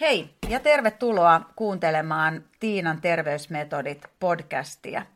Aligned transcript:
Hei 0.00 0.34
ja 0.48 0.60
tervetuloa 0.60 1.40
kuuntelemaan 1.56 2.44
Tiinan 2.60 3.00
terveysmetodit 3.00 4.06
podcastia. 4.20 5.06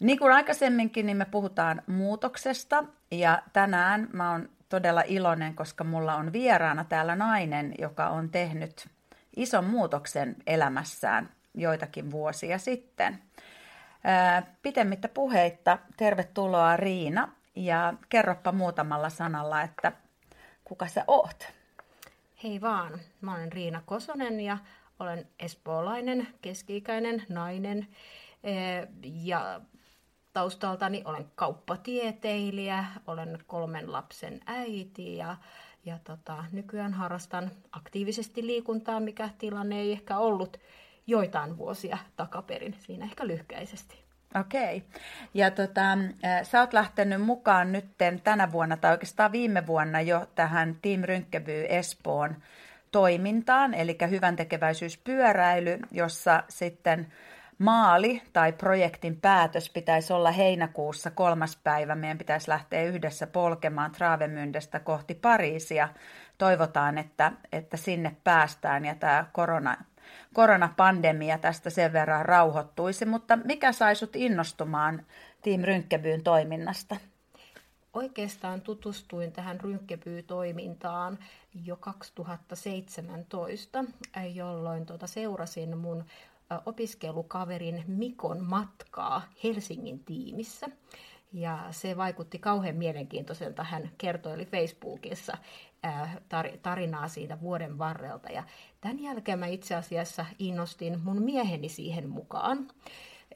Niin 0.00 0.18
kuin 0.18 0.32
aikaisemminkin, 0.32 1.06
niin 1.06 1.16
me 1.16 1.24
puhutaan 1.24 1.82
muutoksesta 1.86 2.84
ja 3.10 3.42
tänään 3.52 4.08
mä 4.12 4.30
oon 4.30 4.48
todella 4.68 5.02
iloinen, 5.06 5.54
koska 5.54 5.84
mulla 5.84 6.14
on 6.14 6.32
vieraana 6.32 6.84
täällä 6.84 7.16
nainen, 7.16 7.74
joka 7.78 8.08
on 8.08 8.30
tehnyt 8.30 8.88
ison 9.36 9.64
muutoksen 9.64 10.36
elämässään 10.46 11.28
joitakin 11.54 12.10
vuosia 12.10 12.58
sitten. 12.58 13.18
Pitemmittä 14.62 15.08
puheitta, 15.08 15.78
tervetuloa 15.96 16.76
Riina 16.76 17.28
ja 17.56 17.94
kerroppa 18.08 18.52
muutamalla 18.52 19.10
sanalla, 19.10 19.62
että 19.62 19.92
kuka 20.64 20.86
sä 20.86 21.04
oot? 21.06 21.61
Hei 22.44 22.60
vaan, 22.60 23.00
mä 23.20 23.34
olen 23.34 23.52
Riina 23.52 23.82
Kosonen 23.86 24.40
ja 24.40 24.58
olen 24.98 25.26
espoolainen, 25.38 26.28
keski-ikäinen 26.40 27.22
nainen 27.28 27.86
ja 29.02 29.60
taustaltani 30.32 31.02
olen 31.04 31.32
kauppatieteilijä, 31.34 32.84
olen 33.06 33.38
kolmen 33.46 33.92
lapsen 33.92 34.40
äiti 34.46 35.16
ja, 35.16 35.36
ja 35.84 35.98
tota, 36.04 36.44
nykyään 36.52 36.92
harrastan 36.92 37.50
aktiivisesti 37.72 38.46
liikuntaa, 38.46 39.00
mikä 39.00 39.30
tilanne 39.38 39.80
ei 39.80 39.92
ehkä 39.92 40.18
ollut 40.18 40.56
joitain 41.06 41.56
vuosia 41.56 41.98
takaperin, 42.16 42.76
siinä 42.78 43.04
ehkä 43.04 43.26
lyhkäisesti. 43.26 44.11
Okei. 44.40 44.82
Ja 45.34 45.50
tota, 45.50 45.82
sä 46.42 46.60
oot 46.60 46.72
lähtenyt 46.72 47.22
mukaan 47.22 47.72
nytten 47.72 48.20
tänä 48.20 48.52
vuonna 48.52 48.76
tai 48.76 48.90
oikeastaan 48.90 49.32
viime 49.32 49.66
vuonna 49.66 50.00
jo 50.00 50.26
tähän 50.34 50.76
Team 50.82 51.00
Rynkkevy 51.02 51.66
Espoon 51.68 52.36
toimintaan, 52.92 53.74
eli 53.74 53.96
hyvän 54.10 54.36
tekeväisyyspyöräily, 54.36 55.78
jossa 55.90 56.42
sitten 56.48 57.12
maali 57.58 58.22
tai 58.32 58.52
projektin 58.52 59.20
päätös 59.20 59.70
pitäisi 59.70 60.12
olla 60.12 60.30
heinäkuussa 60.30 61.10
kolmas 61.10 61.58
päivä. 61.64 61.94
Meidän 61.94 62.18
pitäisi 62.18 62.48
lähteä 62.48 62.82
yhdessä 62.82 63.26
polkemaan 63.26 63.92
Travemyndestä 63.92 64.80
kohti 64.80 65.14
Pariisia. 65.14 65.88
Toivotaan, 66.38 66.98
että, 66.98 67.32
että 67.52 67.76
sinne 67.76 68.16
päästään 68.24 68.84
ja 68.84 68.94
tämä 68.94 69.24
korona 69.32 69.76
koronapandemia 70.34 71.38
tästä 71.38 71.70
sen 71.70 71.92
verran 71.92 72.26
rauhoittuisi, 72.26 73.04
mutta 73.04 73.36
mikä 73.36 73.72
sai 73.72 73.96
sut 73.96 74.16
innostumaan 74.16 75.06
Team 75.42 75.60
Rynkkebyyn 75.60 76.22
toiminnasta? 76.22 76.96
Oikeastaan 77.92 78.60
tutustuin 78.60 79.32
tähän 79.32 79.60
Rynkkebyy-toimintaan 79.60 81.18
jo 81.64 81.76
2017, 81.76 83.84
jolloin 84.34 84.86
tuota 84.86 85.06
seurasin 85.06 85.78
mun 85.78 86.04
opiskelukaverin 86.66 87.84
Mikon 87.86 88.44
matkaa 88.44 89.22
Helsingin 89.44 90.04
tiimissä. 90.04 90.66
Ja 91.32 91.58
se 91.70 91.96
vaikutti 91.96 92.38
kauhean 92.38 92.76
mielenkiintoiselta. 92.76 93.64
Hän 93.64 93.90
kertoi 93.98 94.44
Facebookissa 94.44 95.36
tarinaa 96.62 97.08
siitä 97.08 97.40
vuoden 97.40 97.78
varrelta. 97.78 98.32
Ja 98.32 98.42
tämän 98.80 99.02
jälkeen 99.02 99.38
mä 99.38 99.46
itse 99.46 99.74
asiassa 99.74 100.26
innostin 100.38 101.00
mun 101.04 101.22
mieheni 101.22 101.68
siihen 101.68 102.08
mukaan. 102.08 102.68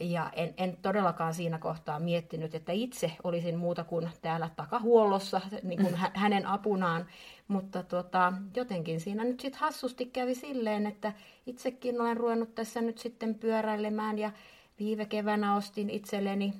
Ja 0.00 0.30
en, 0.36 0.54
en 0.56 0.76
todellakaan 0.82 1.34
siinä 1.34 1.58
kohtaa 1.58 2.00
miettinyt, 2.00 2.54
että 2.54 2.72
itse 2.72 3.12
olisin 3.24 3.56
muuta 3.56 3.84
kuin 3.84 4.10
täällä 4.22 4.50
takahuollossa 4.56 5.40
niin 5.62 5.82
kuin 5.82 5.94
hänen 6.14 6.46
apunaan. 6.46 7.06
Mutta 7.48 7.82
tota, 7.82 8.32
jotenkin 8.56 9.00
siinä 9.00 9.24
nyt 9.24 9.40
sitten 9.40 9.60
hassusti 9.60 10.06
kävi 10.06 10.34
silleen, 10.34 10.86
että 10.86 11.12
itsekin 11.46 12.00
olen 12.00 12.16
ruvennut 12.16 12.54
tässä 12.54 12.80
nyt 12.80 12.98
sitten 12.98 13.34
pyöräilemään 13.34 14.18
ja 14.18 14.30
viime 14.78 15.06
keväänä 15.06 15.56
ostin 15.56 15.90
itselleni 15.90 16.54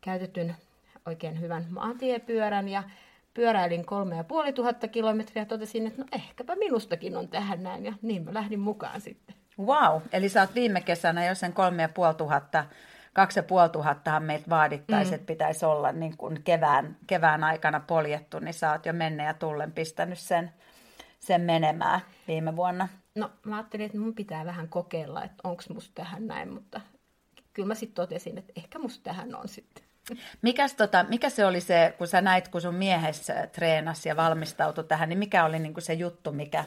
käytetyn 0.00 0.56
oikein 1.06 1.40
hyvän 1.40 1.66
maantiepyörän 1.70 2.68
ja 2.68 2.82
pyöräilin 3.34 3.86
kolme 3.86 4.16
ja 4.16 4.24
puoli 4.24 4.52
tuhatta 4.52 4.88
kilometriä 4.88 5.42
ja 5.42 5.46
totesin, 5.46 5.86
että 5.86 6.02
no 6.02 6.08
ehkäpä 6.12 6.56
minustakin 6.56 7.16
on 7.16 7.28
tähän 7.28 7.62
näin 7.62 7.84
ja 7.84 7.92
niin 8.02 8.24
mä 8.24 8.34
lähdin 8.34 8.60
mukaan 8.60 9.00
sitten. 9.00 9.34
Wow, 9.58 10.02
eli 10.12 10.28
sä 10.28 10.40
oot 10.40 10.54
viime 10.54 10.80
kesänä 10.80 11.26
jo 11.26 11.34
sen 11.34 11.52
kolme 11.52 11.82
ja 11.82 11.88
puoli 11.88 12.14
tuhatta, 12.14 12.64
kaksi 13.12 13.38
ja 13.38 13.42
puoli 13.42 13.68
tuhattahan 13.68 14.22
meiltä 14.22 14.50
vaadittaisiin, 14.50 15.10
mm. 15.10 15.14
että 15.14 15.26
pitäisi 15.26 15.64
olla 15.64 15.92
niin 15.92 16.16
kuin 16.16 16.42
kevään, 16.42 16.96
kevään 17.06 17.44
aikana 17.44 17.80
poljettu, 17.80 18.38
niin 18.38 18.54
sä 18.54 18.72
oot 18.72 18.86
jo 18.86 18.92
menne 18.92 19.24
ja 19.24 19.34
tullen 19.34 19.72
pistänyt 19.72 20.18
sen, 20.18 20.50
sen 21.20 21.40
menemään 21.40 22.00
viime 22.28 22.56
vuonna. 22.56 22.88
No 23.14 23.30
mä 23.44 23.56
ajattelin, 23.56 23.86
että 23.86 23.98
mun 23.98 24.14
pitää 24.14 24.44
vähän 24.44 24.68
kokeilla, 24.68 25.24
että 25.24 25.48
onko 25.48 25.62
musta 25.74 25.94
tähän 25.94 26.26
näin, 26.26 26.52
mutta 26.52 26.80
kyllä 27.52 27.66
mä 27.66 27.74
sitten 27.74 27.94
totesin, 27.94 28.38
että 28.38 28.52
ehkä 28.56 28.78
musta 28.78 29.04
tähän 29.04 29.34
on 29.34 29.48
sitten. 29.48 29.89
Mikäs 30.42 30.74
tota, 30.74 31.04
mikä 31.08 31.30
se 31.30 31.46
oli 31.46 31.60
se, 31.60 31.94
kun 31.98 32.08
sä 32.08 32.20
näit, 32.20 32.48
kun 32.48 32.60
sun 32.60 32.74
miehessä 32.74 33.46
treenasi 33.46 34.08
ja 34.08 34.16
valmistautui 34.16 34.84
tähän, 34.84 35.08
niin 35.08 35.18
mikä 35.18 35.44
oli 35.44 35.58
niin 35.58 35.74
kuin 35.74 35.84
se 35.84 35.94
juttu, 35.94 36.32
mikä, 36.32 36.64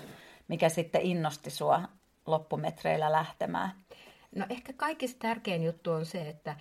mikä 0.47 0.69
sitten 0.69 1.01
innosti 1.01 1.49
sua 1.49 1.81
loppumetreillä 2.25 3.11
lähtemään? 3.11 3.71
No 4.35 4.45
ehkä 4.49 4.73
kaikista 4.73 5.19
tärkein 5.19 5.63
juttu 5.63 5.91
on 5.91 6.05
se, 6.05 6.29
että 6.29 6.55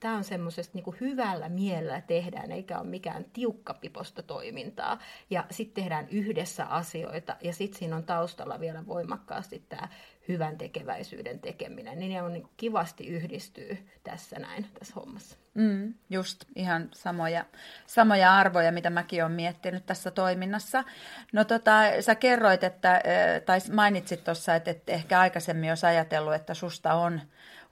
tämä 0.00 0.16
on 0.16 0.24
semmoisesta 0.24 0.78
niin 0.78 0.96
hyvällä 1.00 1.48
mielellä 1.48 2.00
tehdään, 2.00 2.52
eikä 2.52 2.78
ole 2.78 2.86
mikään 2.86 3.24
tiukkapiposta 3.32 4.22
toimintaa. 4.22 4.98
Ja 5.30 5.44
sitten 5.50 5.82
tehdään 5.82 6.08
yhdessä 6.08 6.64
asioita 6.64 7.36
ja 7.40 7.52
sitten 7.52 7.78
siinä 7.78 7.96
on 7.96 8.04
taustalla 8.04 8.60
vielä 8.60 8.86
voimakkaasti 8.86 9.64
tämä 9.68 9.88
hyvän 10.30 10.58
tekeväisyyden 10.58 11.40
tekeminen. 11.40 11.98
Niin 11.98 12.12
ne 12.12 12.22
on 12.22 12.32
niin 12.32 12.48
kivasti 12.56 13.06
yhdistyy 13.06 13.78
tässä 14.04 14.38
näin, 14.38 14.66
tässä 14.78 14.94
hommassa. 14.96 15.36
Mm, 15.54 15.94
just 16.10 16.44
ihan 16.56 16.88
samoja, 16.92 17.44
samoja 17.86 18.36
arvoja, 18.36 18.72
mitä 18.72 18.90
mäkin 18.90 19.22
olen 19.22 19.32
miettinyt 19.32 19.86
tässä 19.86 20.10
toiminnassa. 20.10 20.84
No 21.32 21.44
tota, 21.44 21.72
sä 22.00 22.14
kerroit, 22.14 22.64
että, 22.64 23.02
tai 23.46 23.58
mainitsit 23.72 24.24
tuossa, 24.24 24.54
että, 24.54 24.70
että 24.70 24.92
ehkä 24.92 25.20
aikaisemmin 25.20 25.70
olisi 25.70 25.86
ajatellut, 25.86 26.34
että 26.34 26.54
susta 26.54 26.94
on, 26.94 27.20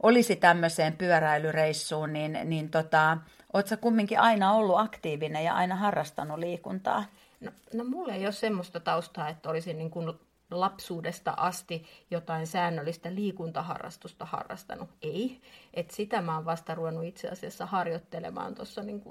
olisi 0.02 0.36
tämmöiseen 0.36 0.96
pyöräilyreissuun, 0.96 2.12
niin, 2.12 2.38
niin 2.44 2.70
tota, 2.70 3.18
ootko 3.52 3.68
sä 3.68 3.76
kumminkin 3.76 4.20
aina 4.20 4.52
ollut 4.52 4.78
aktiivinen 4.78 5.44
ja 5.44 5.54
aina 5.54 5.76
harrastanut 5.76 6.38
liikuntaa? 6.38 7.04
No, 7.40 7.50
no 7.74 7.84
mulla 7.84 8.12
ei 8.12 8.24
ole 8.24 8.32
semmoista 8.32 8.80
taustaa, 8.80 9.28
että 9.28 9.50
olisin 9.50 9.78
niin 9.78 9.90
kuin 9.90 10.18
lapsuudesta 10.50 11.34
asti 11.36 11.84
jotain 12.10 12.46
säännöllistä 12.46 13.14
liikuntaharrastusta 13.14 14.24
harrastanut. 14.24 14.90
Ei. 15.02 15.40
Et 15.74 15.90
sitä 15.90 16.22
mä 16.22 16.34
oon 16.34 16.44
vasta 16.44 16.74
ruvennut 16.74 17.04
itse 17.04 17.28
asiassa 17.28 17.66
harjoittelemaan 17.66 18.54
tuossa 18.54 18.82
niin 18.82 19.02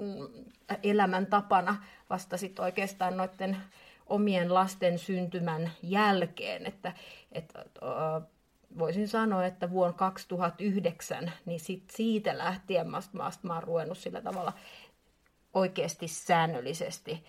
elämäntapana 0.82 1.84
vasta 2.10 2.36
sit 2.36 2.58
oikeastaan 2.58 3.16
noiden 3.16 3.56
omien 4.06 4.54
lasten 4.54 4.98
syntymän 4.98 5.70
jälkeen. 5.82 6.66
Että, 6.66 6.92
et, 7.32 7.52
äh, 7.56 8.28
voisin 8.78 9.08
sanoa, 9.08 9.46
että 9.46 9.70
vuonna 9.70 9.92
2009, 9.92 11.32
niin 11.44 11.60
sit 11.60 11.90
siitä 11.90 12.38
lähtien 12.38 12.90
mä, 12.90 13.00
mä, 13.12 13.30
mä 13.42 13.54
oon 13.54 13.62
ruvennut 13.62 13.98
sillä 13.98 14.20
tavalla 14.22 14.52
oikeasti 15.54 16.08
säännöllisesti 16.08 17.24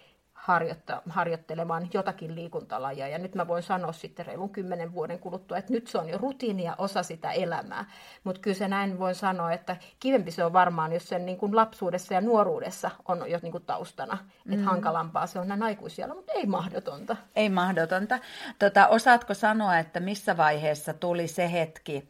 harjoitta, 0.49 1.01
harjoittelemaan 1.09 1.89
jotakin 1.93 2.35
liikuntalajia. 2.35 3.07
Ja 3.07 3.17
nyt 3.17 3.35
mä 3.35 3.47
voin 3.47 3.63
sanoa 3.63 3.91
sitten 3.91 4.25
reilun 4.25 4.49
kymmenen 4.49 4.93
vuoden 4.93 5.19
kuluttua, 5.19 5.57
että 5.57 5.73
nyt 5.73 5.87
se 5.87 5.97
on 5.97 6.09
jo 6.09 6.17
rutiini 6.17 6.63
ja 6.63 6.75
osa 6.77 7.03
sitä 7.03 7.31
elämää. 7.31 7.85
Mutta 8.23 8.41
kyllä 8.41 8.57
se 8.57 8.67
näin 8.67 8.99
voin 8.99 9.15
sanoa, 9.15 9.51
että 9.51 9.77
kivempi 9.99 10.31
se 10.31 10.43
on 10.43 10.53
varmaan, 10.53 10.93
jos 10.93 11.09
sen 11.09 11.25
niin 11.25 11.37
kuin 11.37 11.55
lapsuudessa 11.55 12.13
ja 12.13 12.21
nuoruudessa 12.21 12.91
on 13.07 13.31
jo 13.31 13.39
niin 13.41 13.51
kuin 13.51 13.65
taustana. 13.65 14.17
Mm. 14.45 14.53
Että 14.53 14.65
hankalampaa 14.65 15.27
se 15.27 15.39
on 15.39 15.47
näin 15.47 15.63
aikuisilla, 15.63 16.15
mutta 16.15 16.33
ei 16.33 16.45
mahdotonta. 16.45 17.15
Ei 17.35 17.49
mahdotonta. 17.49 18.19
Tota, 18.59 18.87
osaatko 18.87 19.33
sanoa, 19.33 19.79
että 19.79 19.99
missä 19.99 20.37
vaiheessa 20.37 20.93
tuli 20.93 21.27
se 21.27 21.51
hetki, 21.51 22.09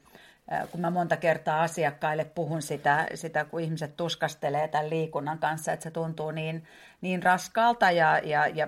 kun 0.71 0.81
mä 0.81 0.89
monta 0.89 1.18
kertaa 1.18 1.62
asiakkaille 1.62 2.25
puhun 2.25 2.62
sitä, 2.62 3.07
sitä 3.15 3.45
kun 3.45 3.62
ihmiset 3.62 3.97
tuskastelee 3.97 4.68
tämän 4.68 4.89
liikunnan 4.89 5.39
kanssa, 5.39 5.71
että 5.71 5.83
se 5.83 5.92
tuntuu 5.92 6.31
niin, 6.31 6.63
niin 7.01 7.23
raskaalta 7.23 7.91
ja, 7.91 8.17
ja, 8.23 8.47
ja 8.47 8.67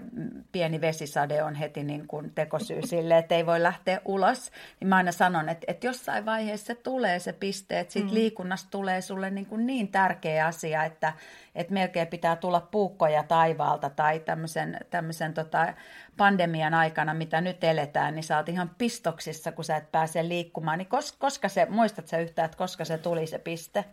pieni 0.52 0.82
vesisade 0.82 1.44
on 1.44 1.56
heti 1.56 1.84
niin 1.84 2.08
kuin 2.08 2.32
tekosyy 2.36 2.82
sille, 2.88 3.18
että 3.18 3.36
ei 3.36 3.46
voi 3.46 3.64
lähteä 3.64 4.02
ulos. 4.06 4.52
Niin 4.80 4.88
mä 4.88 4.96
aina 4.96 5.12
sanon, 5.12 5.50
että, 5.50 5.66
että 5.68 5.88
jossain 5.88 6.26
vaiheessa 6.26 6.66
se 6.66 6.76
tulee 6.76 7.20
se 7.20 7.34
piste, 7.34 7.80
että 7.80 7.94
siitä 7.94 8.08
mm. 8.08 8.14
liikunnasta 8.14 8.70
tulee 8.72 9.02
sulle 9.02 9.30
niin, 9.30 9.46
kuin 9.46 9.66
niin 9.66 9.88
tärkeä 9.88 10.46
asia, 10.46 10.84
että, 10.84 11.14
että 11.56 11.74
melkein 11.74 12.08
pitää 12.08 12.36
tulla 12.36 12.68
puukkoja 12.72 13.24
taivaalta 13.24 13.90
tai 13.90 14.20
tämmöisen, 14.20 14.78
tämmöisen 14.90 15.34
tota 15.34 15.74
pandemian 16.18 16.74
aikana, 16.74 17.14
mitä 17.14 17.42
nyt 17.42 17.64
eletään, 17.64 18.16
niin 18.16 18.24
sä 18.24 18.38
oot 18.38 18.50
ihan 18.50 18.72
pistoksissa, 18.78 19.52
kun 19.52 19.66
sä 19.66 19.78
et 19.78 19.92
pääse 19.92 20.28
liikkumaan. 20.28 20.78
Niin 20.78 20.88
koska, 20.88 21.18
koska 21.20 21.50
se, 21.50 21.68
muistat 21.70 22.08
sä 22.08 22.18
yhtään, 22.18 22.46
että 22.46 22.58
koska 22.58 22.86
se 22.86 22.98
tuli 22.98 23.28
se 23.28 23.40
piste? 23.40 23.86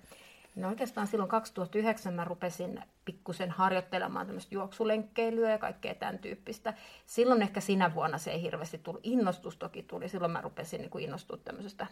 No 0.58 0.68
oikeastaan 0.68 1.06
silloin 1.06 1.28
2009 1.28 2.14
mä 2.14 2.24
rupesin 2.24 2.82
pikkusen 3.04 3.50
harjoittelemaan 3.50 4.26
tämmöistä 4.26 4.54
juoksulenkkeilyä 4.54 5.50
ja 5.50 5.58
kaikkea 5.58 5.94
tämän 5.94 6.18
tyyppistä. 6.18 6.74
Silloin 7.06 7.42
ehkä 7.42 7.60
sinä 7.60 7.94
vuonna 7.94 8.18
se 8.18 8.30
ei 8.30 8.42
hirveästi 8.42 8.78
tullut. 8.78 9.00
Innostus 9.04 9.56
toki 9.56 9.82
tuli. 9.82 10.08
Silloin 10.08 10.32
mä 10.32 10.40
rupesin 10.40 10.80
niin 10.80 11.00
innostua 11.00 11.36
tämmöisestä 11.36 11.86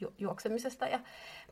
ju- 0.00 0.14
juoksemisesta. 0.18 0.86
Ja, 0.86 1.00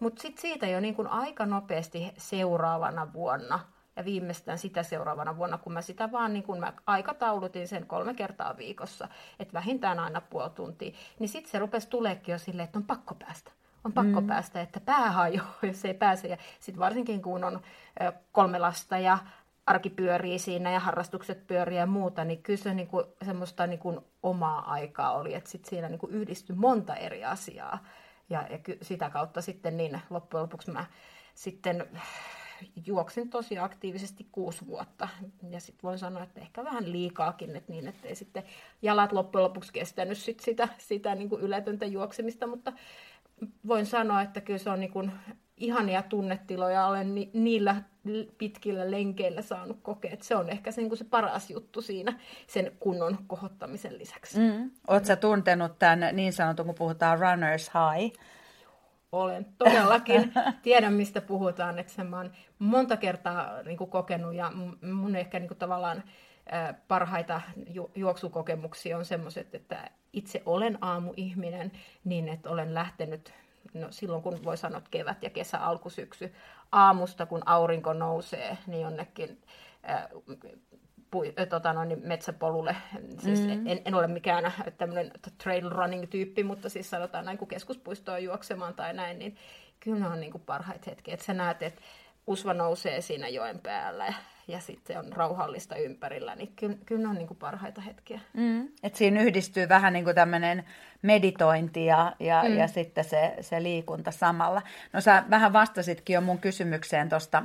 mutta 0.00 0.22
sitten 0.22 0.42
siitä 0.42 0.66
jo 0.66 0.80
niin 0.80 0.94
kuin 0.94 1.08
aika 1.08 1.46
nopeasti 1.46 2.12
seuraavana 2.16 3.12
vuonna 3.12 3.60
ja 3.96 4.04
viimeistään 4.04 4.58
sitä 4.58 4.82
seuraavana 4.82 5.36
vuonna, 5.36 5.58
kun 5.58 5.72
mä 5.72 5.82
sitä 5.82 6.12
vaan 6.12 6.32
niin 6.32 6.42
kun 6.42 6.60
mä 6.60 6.72
aikataulutin 6.86 7.68
sen 7.68 7.86
kolme 7.86 8.14
kertaa 8.14 8.56
viikossa, 8.56 9.08
että 9.38 9.54
vähintään 9.54 9.98
aina 9.98 10.20
puoli 10.20 10.50
tuntia, 10.50 10.92
niin 11.18 11.28
sitten 11.28 11.50
se 11.50 11.58
rupesi 11.58 11.88
tuleekin 11.88 12.32
jo 12.32 12.38
silleen, 12.38 12.64
että 12.64 12.78
on 12.78 12.84
pakko 12.84 13.14
päästä 13.14 13.57
on 13.84 13.92
pakko 13.92 14.20
mm. 14.20 14.26
päästä, 14.26 14.60
että 14.60 14.80
pää 14.80 15.10
hajoaa, 15.10 15.58
jos 15.68 15.84
ei 15.84 15.94
pääse. 15.94 16.28
Ja 16.28 16.36
sitten 16.60 16.80
varsinkin 16.80 17.22
kun 17.22 17.44
on 17.44 17.60
kolme 18.32 18.58
lasta 18.58 18.98
ja 18.98 19.18
arki 19.66 19.90
pyörii 19.90 20.38
siinä 20.38 20.70
ja 20.70 20.80
harrastukset 20.80 21.46
pyörii 21.46 21.78
ja 21.78 21.86
muuta, 21.86 22.24
niin 22.24 22.42
kyllä 22.42 22.62
se 22.62 22.74
niinku, 22.74 23.04
semmoista 23.24 23.66
niinku 23.66 24.04
omaa 24.22 24.72
aikaa 24.72 25.12
oli, 25.12 25.34
että 25.34 25.50
sit 25.50 25.64
siinä 25.64 25.88
niinku 25.88 26.08
yhdistyi 26.10 26.56
monta 26.56 26.96
eri 26.96 27.24
asiaa. 27.24 27.84
Ja, 28.30 28.46
ja 28.50 28.58
ky- 28.58 28.78
sitä 28.82 29.10
kautta 29.10 29.42
sitten 29.42 29.76
niin 29.76 30.00
loppujen 30.10 30.42
lopuksi 30.42 30.70
mä 30.70 30.84
sitten 31.34 31.86
juoksin 32.86 33.30
tosi 33.30 33.58
aktiivisesti 33.58 34.26
kuusi 34.32 34.66
vuotta. 34.66 35.08
Ja 35.50 35.60
sitten 35.60 35.82
voin 35.82 35.98
sanoa, 35.98 36.22
että 36.22 36.40
ehkä 36.40 36.64
vähän 36.64 36.92
liikaakin, 36.92 37.56
että 37.56 37.72
niin, 37.72 37.88
ettei 37.88 38.14
sitten 38.14 38.42
jalat 38.82 39.12
loppujen 39.12 39.44
lopuksi 39.44 39.72
kestänyt 39.72 40.18
sit 40.18 40.40
sitä, 40.40 40.68
sitä 40.78 41.14
niin 41.14 41.28
kuin 41.28 41.42
yletöntä 41.42 41.86
juoksemista, 41.86 42.46
mutta 42.46 42.72
voin 43.66 43.86
sanoa, 43.86 44.22
että 44.22 44.40
kyllä 44.40 44.58
se 44.58 44.70
on 44.70 44.80
niin 44.80 44.92
kuin 44.92 45.12
ihania 45.56 46.02
tunnetiloja, 46.02 46.86
olen 46.86 47.14
ni- 47.14 47.30
niillä 47.32 47.82
pitkillä 48.38 48.90
lenkeillä 48.90 49.42
saanut 49.42 49.78
kokea. 49.82 50.12
Että 50.12 50.24
se 50.24 50.36
on 50.36 50.50
ehkä 50.50 50.70
se, 50.70 50.80
niin 50.80 50.88
kuin 50.88 50.98
se 50.98 51.04
paras 51.04 51.50
juttu 51.50 51.82
siinä 51.82 52.20
sen 52.46 52.72
kunnon 52.80 53.18
kohottamisen 53.26 53.98
lisäksi. 53.98 54.38
Mm. 54.38 54.70
Oletko 54.88 55.16
tuntenut 55.16 55.78
tämän 55.78 56.08
niin 56.12 56.32
sanotun, 56.32 56.66
kun 56.66 56.74
puhutaan 56.74 57.18
runners 57.18 57.70
high? 57.74 58.18
Olen 59.12 59.46
todellakin. 59.58 60.32
Tiedän, 60.62 60.92
mistä 60.92 61.20
puhutaan. 61.20 61.78
Että 61.78 61.92
sen 61.92 62.06
mä 62.06 62.16
oon 62.16 62.32
monta 62.58 62.96
kertaa 62.96 63.62
niin 63.62 63.78
kuin 63.78 63.90
kokenut 63.90 64.34
ja 64.34 64.52
mun 64.82 65.16
ehkä 65.16 65.38
niin 65.38 65.48
kuin 65.48 65.58
tavallaan 65.58 66.02
parhaita 66.88 67.40
ju- 67.66 67.90
juoksukokemuksia 67.94 68.98
on 68.98 69.04
semmoiset, 69.04 69.54
että 69.54 69.90
itse 70.12 70.42
olen 70.46 70.78
aamuihminen, 70.80 71.72
niin 72.04 72.28
että 72.28 72.50
olen 72.50 72.74
lähtenyt 72.74 73.32
no 73.74 73.86
silloin 73.90 74.22
kun 74.22 74.44
voi 74.44 74.56
sanoa 74.56 74.82
kevät 74.90 75.22
ja 75.22 75.30
kesä, 75.30 75.58
alkusyksy, 75.58 76.34
aamusta 76.72 77.26
kun 77.26 77.42
aurinko 77.46 77.92
nousee, 77.92 78.58
niin 78.66 78.82
jonnekin 78.82 79.42
pui, 81.10 81.34
äh, 81.40 81.46
tota 81.48 81.72
noin, 81.72 81.88
niin 81.88 82.00
metsäpolulle. 82.04 82.76
Siis 83.18 83.40
mm. 83.40 83.66
en, 83.66 83.82
en 83.84 83.94
ole 83.94 84.06
mikään 84.06 84.52
tämmöinen 84.78 85.10
trail 85.42 85.70
running 85.70 86.10
tyyppi, 86.10 86.44
mutta 86.44 86.68
siis 86.68 86.90
sanotaan 86.90 87.24
näin, 87.24 87.38
kun 87.38 87.48
keskuspuistoon 87.48 88.24
juoksemaan 88.24 88.74
tai 88.74 88.94
näin, 88.94 89.18
niin 89.18 89.36
kyllä 89.80 89.98
ne 89.98 90.08
on 90.08 90.20
niin 90.20 90.32
kuin 90.32 90.42
parhaita 90.46 90.90
hetkiä. 90.90 91.14
Että 91.14 91.26
sä 91.26 91.34
näet, 91.34 91.62
että 91.62 91.80
usva 92.26 92.54
nousee 92.54 93.00
siinä 93.00 93.28
joen 93.28 93.58
päällä 93.58 94.14
ja 94.48 94.60
sitten 94.60 94.98
on 94.98 95.12
rauhallista 95.12 95.76
ympärillä, 95.76 96.34
niin 96.34 96.52
kyllä, 96.56 96.76
kyllä 96.86 97.02
ne 97.02 97.08
on 97.08 97.14
niin 97.14 97.26
kuin 97.26 97.38
parhaita 97.38 97.80
hetkiä. 97.80 98.20
Mm. 98.32 98.68
Et 98.82 98.94
siinä 98.94 99.22
yhdistyy 99.22 99.68
vähän 99.68 99.92
niin 99.92 100.04
kuin 100.04 100.14
tämmöinen 100.14 100.64
meditointi 101.02 101.86
ja, 101.86 102.12
ja, 102.20 102.44
mm. 102.48 102.56
ja 102.56 102.68
sitten 102.68 103.04
se, 103.04 103.36
se 103.40 103.62
liikunta 103.62 104.10
samalla. 104.10 104.62
No 104.92 105.00
sä 105.00 105.24
vähän 105.30 105.52
vastasitkin 105.52 106.14
jo 106.14 106.20
mun 106.20 106.38
kysymykseen 106.38 107.08
tuosta 107.08 107.42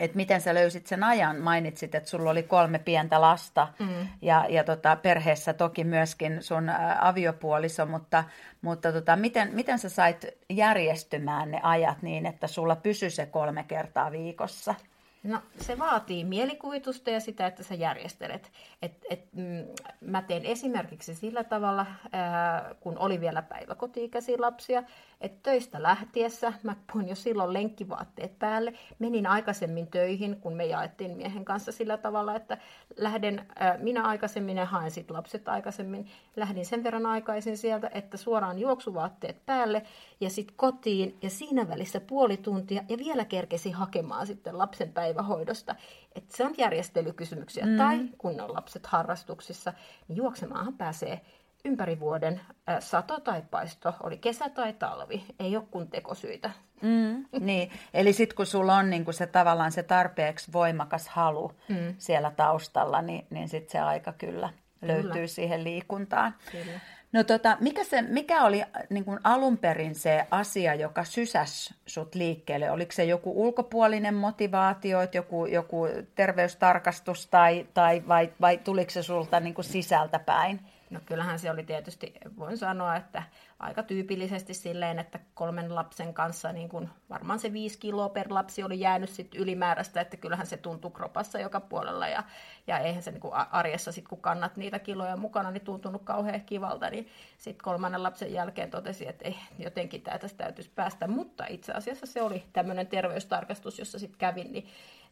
että 0.00 0.16
miten 0.16 0.40
sä 0.40 0.54
löysit 0.54 0.86
sen 0.86 1.04
ajan. 1.04 1.36
Mainitsit, 1.36 1.94
että 1.94 2.10
sulla 2.10 2.30
oli 2.30 2.42
kolme 2.42 2.78
pientä 2.78 3.20
lasta 3.20 3.68
mm. 3.78 4.08
ja, 4.22 4.46
ja 4.48 4.64
tota, 4.64 4.96
perheessä 4.96 5.52
toki 5.52 5.84
myöskin 5.84 6.42
sun 6.42 6.70
aviopuoliso, 7.00 7.86
mutta, 7.86 8.24
mutta 8.62 8.92
tota, 8.92 9.16
miten, 9.16 9.54
miten 9.54 9.78
sä 9.78 9.88
sait 9.88 10.26
järjestymään 10.50 11.50
ne 11.50 11.60
ajat 11.62 12.02
niin, 12.02 12.26
että 12.26 12.46
sulla 12.46 12.76
pysyi 12.76 13.10
se 13.10 13.26
kolme 13.26 13.64
kertaa 13.68 14.12
viikossa? 14.12 14.74
No 15.22 15.42
se 15.60 15.78
vaatii 15.78 16.24
mielikuvitusta 16.24 17.10
ja 17.10 17.20
sitä, 17.20 17.46
että 17.46 17.62
sä 17.62 17.74
järjestelet. 17.74 18.52
Et, 18.82 18.92
et, 19.10 19.32
mm, 19.32 19.66
mä 20.00 20.22
teen 20.22 20.44
esimerkiksi 20.44 21.14
sillä 21.14 21.44
tavalla, 21.44 21.86
ää, 22.12 22.74
kun 22.80 22.98
oli 22.98 23.20
vielä 23.20 23.42
päiväkoti-ikäisiä 23.42 24.36
lapsia, 24.38 24.82
että 25.20 25.38
töistä 25.42 25.82
lähtiessä 25.82 26.52
mä 26.62 26.76
puhuin 26.92 27.08
jo 27.08 27.14
silloin 27.14 27.52
lenkkivaatteet 27.52 28.38
päälle. 28.38 28.72
Menin 28.98 29.26
aikaisemmin 29.26 29.86
töihin, 29.86 30.40
kun 30.40 30.52
me 30.52 30.66
jaettiin 30.66 31.16
miehen 31.16 31.44
kanssa 31.44 31.72
sillä 31.72 31.96
tavalla, 31.96 32.36
että 32.36 32.58
lähden 32.96 33.46
ää, 33.58 33.78
minä 33.78 34.02
aikaisemmin 34.02 34.56
ja 34.56 34.64
haen 34.64 34.90
sitten 34.90 35.16
lapset 35.16 35.48
aikaisemmin. 35.48 36.06
Lähdin 36.36 36.66
sen 36.66 36.84
verran 36.84 37.06
aikaisin 37.06 37.58
sieltä, 37.58 37.90
että 37.94 38.16
suoraan 38.16 38.58
juoksuvaatteet 38.58 39.46
päälle 39.46 39.82
ja 40.20 40.30
sitten 40.30 40.56
kotiin 40.56 41.18
ja 41.22 41.30
siinä 41.30 41.68
välissä 41.68 42.00
puoli 42.00 42.36
tuntia 42.36 42.82
ja 42.88 42.98
vielä 42.98 43.24
kerkesi 43.24 43.70
hakemaan 43.70 44.26
sitten 44.26 44.58
lapsen 44.58 44.92
päivähoidosta. 44.92 45.74
Et 46.14 46.30
se 46.30 46.44
on 46.44 46.54
järjestelykysymyksiä. 46.58 47.66
Mm. 47.66 47.76
Tai 47.76 47.98
kun 48.18 48.40
on 48.40 48.54
lapset 48.54 48.86
harrastuksissa, 48.86 49.72
niin 50.08 50.16
juoksemaanhan 50.16 50.74
pääsee 50.74 51.20
ympäri 51.64 52.00
vuoden 52.00 52.40
sato 52.78 53.20
tai 53.20 53.42
paisto, 53.50 53.94
oli 54.02 54.18
kesä 54.18 54.48
tai 54.48 54.72
talvi, 54.72 55.24
ei 55.38 55.56
ole 55.56 55.64
kun 55.70 55.88
tekosyitä. 55.88 56.50
Mm, 56.82 57.24
niin, 57.40 57.70
eli 57.94 58.12
sitten 58.12 58.36
kun 58.36 58.46
sulla 58.46 58.76
on 58.76 58.90
niin 58.90 59.04
kun 59.04 59.14
se 59.14 59.26
tavallaan 59.26 59.72
se 59.72 59.82
tarpeeksi 59.82 60.52
voimakas 60.52 61.08
halu 61.08 61.52
mm. 61.68 61.94
siellä 61.98 62.32
taustalla, 62.36 63.02
niin, 63.02 63.26
niin 63.30 63.48
sitten 63.48 63.72
se 63.72 63.80
aika 63.80 64.12
kyllä 64.12 64.50
löytyy 64.82 65.12
kyllä. 65.12 65.26
siihen 65.26 65.64
liikuntaan. 65.64 66.34
Kyllä. 66.52 66.80
No 67.12 67.24
tota, 67.24 67.56
mikä, 67.60 67.84
se, 67.84 68.02
mikä 68.02 68.44
oli 68.44 68.62
niin 68.90 69.04
kuin 69.04 69.18
alun 69.24 69.58
perin 69.58 69.94
se 69.94 70.26
asia, 70.30 70.74
joka 70.74 71.04
sysäs 71.04 71.74
sut 71.86 72.14
liikkeelle? 72.14 72.70
Oliko 72.70 72.92
se 72.92 73.04
joku 73.04 73.42
ulkopuolinen 73.44 74.14
motivaatio, 74.14 74.98
joku, 75.12 75.46
joku 75.46 75.86
terveystarkastus 76.14 77.26
tai, 77.26 77.66
tai 77.74 78.02
vai, 78.08 78.32
vai 78.40 78.58
tuliko 78.58 78.90
se 78.90 79.02
sulta 79.02 79.40
niin 79.40 79.54
kuin 79.54 79.64
sisältä 79.64 80.18
päin? 80.18 80.60
No 80.90 81.00
kyllähän 81.06 81.38
se 81.38 81.50
oli 81.50 81.62
tietysti, 81.62 82.14
voin 82.38 82.58
sanoa, 82.58 82.96
että 82.96 83.22
aika 83.58 83.82
tyypillisesti 83.82 84.54
silleen, 84.54 84.98
että 84.98 85.18
kolmen 85.34 85.74
lapsen 85.74 86.14
kanssa 86.14 86.52
niin 86.52 86.68
kun 86.68 86.88
varmaan 87.10 87.38
se 87.38 87.52
viisi 87.52 87.78
kiloa 87.78 88.08
per 88.08 88.26
lapsi 88.30 88.62
oli 88.62 88.80
jäänyt 88.80 89.10
sit 89.10 89.34
ylimääräistä, 89.34 90.00
että 90.00 90.16
kyllähän 90.16 90.46
se 90.46 90.56
tuntuu 90.56 90.90
kropassa 90.90 91.38
joka 91.38 91.60
puolella 91.60 92.08
ja, 92.08 92.24
ja 92.66 92.78
eihän 92.78 93.02
se 93.02 93.10
niin 93.10 93.20
kuin 93.20 93.34
arjessa 93.34 93.92
sit 93.92 94.08
kun 94.08 94.20
kannat 94.20 94.56
niitä 94.56 94.78
kiloja 94.78 95.16
mukana, 95.16 95.50
niin 95.50 95.64
tuntunut 95.64 96.02
kauhean 96.04 96.40
kivalta, 96.40 96.90
niin 96.90 97.08
sitten 97.38 97.64
kolmannen 97.64 98.02
lapsen 98.02 98.32
jälkeen 98.32 98.70
totesi, 98.70 99.08
että 99.08 99.24
ei, 99.24 99.36
jotenkin 99.58 100.02
tämä 100.02 100.18
tästä 100.18 100.44
täytyisi 100.44 100.70
päästä, 100.74 101.06
mutta 101.06 101.44
itse 101.48 101.72
asiassa 101.72 102.06
se 102.06 102.22
oli 102.22 102.44
tämmöinen 102.52 102.86
terveystarkastus, 102.86 103.78
jossa 103.78 103.98
sitten 103.98 104.18
kävin, 104.18 104.52
niin 104.52 104.68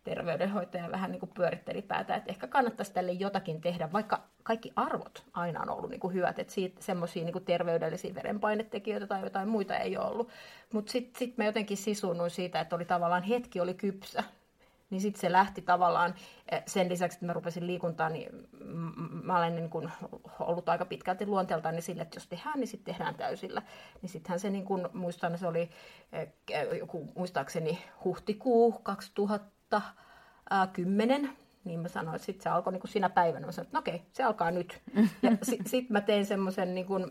terveydenhoitaja 0.08 0.90
vähän 0.90 1.10
niin 1.10 1.20
kuin 1.20 1.30
pyöritteli 1.34 1.82
päätä, 1.82 2.14
että 2.14 2.30
ehkä 2.30 2.46
kannattaisi 2.46 2.92
tälle 2.92 3.12
jotakin 3.12 3.60
tehdä, 3.60 3.92
vaikka 3.92 4.22
kaikki 4.42 4.72
arvot 4.76 5.22
aina 5.32 5.62
on 5.62 5.70
ollut 5.70 5.90
niin 5.90 6.00
kuin 6.00 6.14
hyvät, 6.14 6.38
että 6.38 6.52
siitä 6.52 6.82
semmoisia 6.82 7.24
niin 7.24 7.44
terveydellisiä 7.44 8.14
verenpainetekijöitä 8.14 9.06
tai 9.06 9.22
jotain 9.22 9.48
muita 9.48 9.76
ei 9.76 9.96
ole 9.96 10.06
ollut. 10.06 10.28
Mutta 10.72 10.92
sitten 10.92 11.18
sit 11.18 11.38
mä 11.38 11.44
jotenkin 11.44 11.76
sisunnuin 11.76 12.30
siitä, 12.30 12.60
että 12.60 12.76
oli 12.76 12.84
tavallaan 12.84 13.22
hetki 13.22 13.60
oli 13.60 13.74
kypsä, 13.74 14.24
niin 14.90 15.00
sitten 15.00 15.20
se 15.20 15.32
lähti 15.32 15.62
tavallaan, 15.62 16.14
eh, 16.52 16.62
sen 16.66 16.88
lisäksi, 16.88 17.16
että 17.16 17.26
mä 17.26 17.32
rupesin 17.32 17.66
liikuntaan, 17.66 18.12
niin 18.12 18.48
mä 19.22 19.38
olen 19.38 19.54
niin 19.54 19.70
kun 19.70 19.90
ollut 20.40 20.68
aika 20.68 20.84
pitkälti 20.84 21.26
luonteeltaan 21.26 21.74
niin 21.74 21.82
sille, 21.82 22.02
että 22.02 22.16
jos 22.16 22.26
tehdään, 22.26 22.60
niin 22.60 22.68
sitten 22.68 22.94
tehdään 22.94 23.14
täysillä. 23.14 23.62
Niin 24.02 24.10
sittenhän 24.10 24.40
se, 24.40 24.50
niin 24.50 24.64
kun, 24.64 24.90
muistan, 24.92 25.38
se 25.38 25.46
oli 25.46 25.70
eh, 26.12 26.28
joku, 26.78 27.12
muistaakseni 27.14 27.78
huhtikuu 28.04 28.72
2000, 28.72 29.57
2010, 29.68 31.30
niin 31.64 31.80
mä 31.80 31.88
sanoin, 31.88 32.16
että 32.16 32.26
sitten 32.26 32.42
se 32.42 32.48
alkoi 32.48 32.72
niin 32.72 32.80
kuin 32.80 32.90
siinä 32.90 33.08
päivänä. 33.08 33.46
Mä 33.46 33.52
sanoin, 33.52 33.66
että 33.66 33.76
no 33.76 33.80
okei, 33.80 34.02
se 34.12 34.22
alkaa 34.22 34.50
nyt. 34.50 34.80
Ja 35.22 35.30
sitten 35.42 35.68
sit 35.68 35.90
mä 35.90 36.00
tein 36.00 36.26
semmoisen 36.26 36.74
niin 36.74 36.86
kuin, 36.86 37.10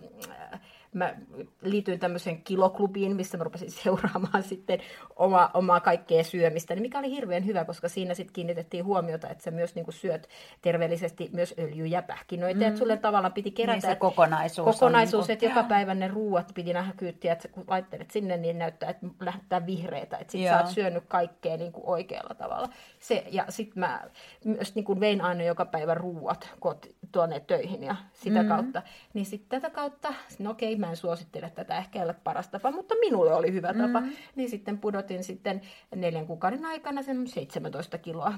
mä 0.94 1.14
liityin 1.62 2.00
tämmöiseen 2.00 2.42
kiloklubiin, 2.42 3.16
missä 3.16 3.38
mä 3.38 3.44
rupesin 3.44 3.72
seuraamaan 3.84 4.44
sitten 4.44 4.80
oma, 5.16 5.52
omaa 5.54 5.80
kaikkea 5.80 6.24
syömistä, 6.24 6.76
niin 6.76 6.82
mikä 6.82 7.00
oli 7.00 7.12
hirveän 7.12 7.46
hyvä, 7.46 7.66
koska 7.66 7.90
siinä 7.90 8.14
sitten 8.14 8.34
kiinnitettiin 8.34 8.86
huomiota, 8.86 9.30
että 9.30 9.44
sä 9.44 9.52
myös 9.52 9.76
niin 9.76 9.86
kuin 9.86 9.96
syöt 9.96 10.30
terveellisesti 10.62 11.30
myös 11.34 11.56
öljyjä, 11.60 12.02
pähkinöitä, 12.02 12.60
mm. 12.60 12.68
että 12.68 12.80
sulle 12.80 12.98
tavallaan 12.98 13.34
piti 13.34 13.52
kerätä. 13.52 13.88
Niin 13.88 13.94
se 13.94 13.96
kokonaisuus. 13.96 14.76
Kokonaisuus, 14.76 15.28
niin 15.28 15.34
että 15.34 15.46
joka 15.46 15.64
päivä 15.64 15.96
ne 15.96 16.08
ruuat 16.08 16.52
piti 16.54 16.74
nähdä 16.74 16.94
kyyttiä, 16.98 17.34
että 17.34 17.48
kun 17.48 17.64
laittelet 17.68 18.12
sinne, 18.12 18.38
niin 18.38 18.60
näyttää, 18.60 18.90
että 18.90 19.08
lähtee 19.20 19.66
vihreitä, 19.66 20.18
että 20.18 20.32
sit 20.32 20.42
Joo. 20.42 20.54
sä 20.54 20.64
oot 20.64 20.70
syönyt 20.70 21.04
kaikkea 21.08 21.58
niin 21.58 21.72
kuin 21.72 21.86
oikealla 21.86 22.36
tavalla. 22.36 22.70
Se, 23.08 23.24
ja 23.32 23.46
sitten 23.50 23.80
mä 23.80 24.04
myös 24.46 24.76
niin 24.76 24.86
kuin 24.86 25.00
vein 25.00 25.22
aina 25.22 25.44
joka 25.44 25.66
päivä 25.66 25.94
ruuat 25.94 26.50
koti, 26.60 26.96
tuonne 27.12 27.40
töihin 27.40 27.84
ja 27.84 27.96
sitä 28.14 28.44
mm. 28.44 28.50
kautta. 28.50 28.82
Niin 29.14 29.26
sitten 29.26 29.62
tätä 29.62 29.76
kautta, 29.76 30.14
no 30.40 30.52
okei, 30.52 30.76
mä 30.76 30.90
en 30.90 30.98
suosittele 30.98 31.50
tätä, 31.50 31.78
ehkä 31.78 32.00
ei 32.00 32.06
ole 32.06 32.16
paras 32.24 32.48
tapa, 32.48 32.72
mutta 32.72 32.96
minulle 32.96 33.34
oli 33.34 33.54
hyvä 33.54 33.74
mm. 33.74 33.82
tapa. 33.82 34.08
Niin 34.36 34.50
sitten 34.50 34.78
pudotin 34.78 35.24
sitten 35.24 35.62
neljän 35.96 36.28
kuukauden 36.28 36.66
aikana 36.66 37.04
sen 37.04 37.28
17 37.28 37.98
kiloa. 37.98 38.34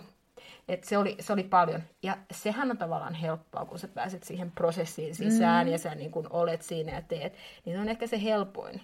Et 0.67 0.83
se, 0.83 0.97
oli, 0.97 1.15
se 1.19 1.33
oli 1.33 1.43
paljon. 1.43 1.81
Ja 2.03 2.17
sehän 2.31 2.71
on 2.71 2.77
tavallaan 2.77 3.13
helppoa, 3.13 3.65
kun 3.65 3.79
sä 3.79 3.87
pääset 3.87 4.23
siihen 4.23 4.51
prosessiin 4.51 5.15
sisään 5.15 5.67
mm. 5.67 5.71
ja 5.71 5.77
sä 5.77 5.95
niin 5.95 6.11
kun 6.11 6.27
olet 6.29 6.61
siinä 6.61 6.91
ja 6.91 7.01
teet. 7.01 7.33
Niin 7.65 7.75
se 7.75 7.81
on 7.81 7.89
ehkä 7.89 8.07
se 8.07 8.23
helpoin 8.23 8.81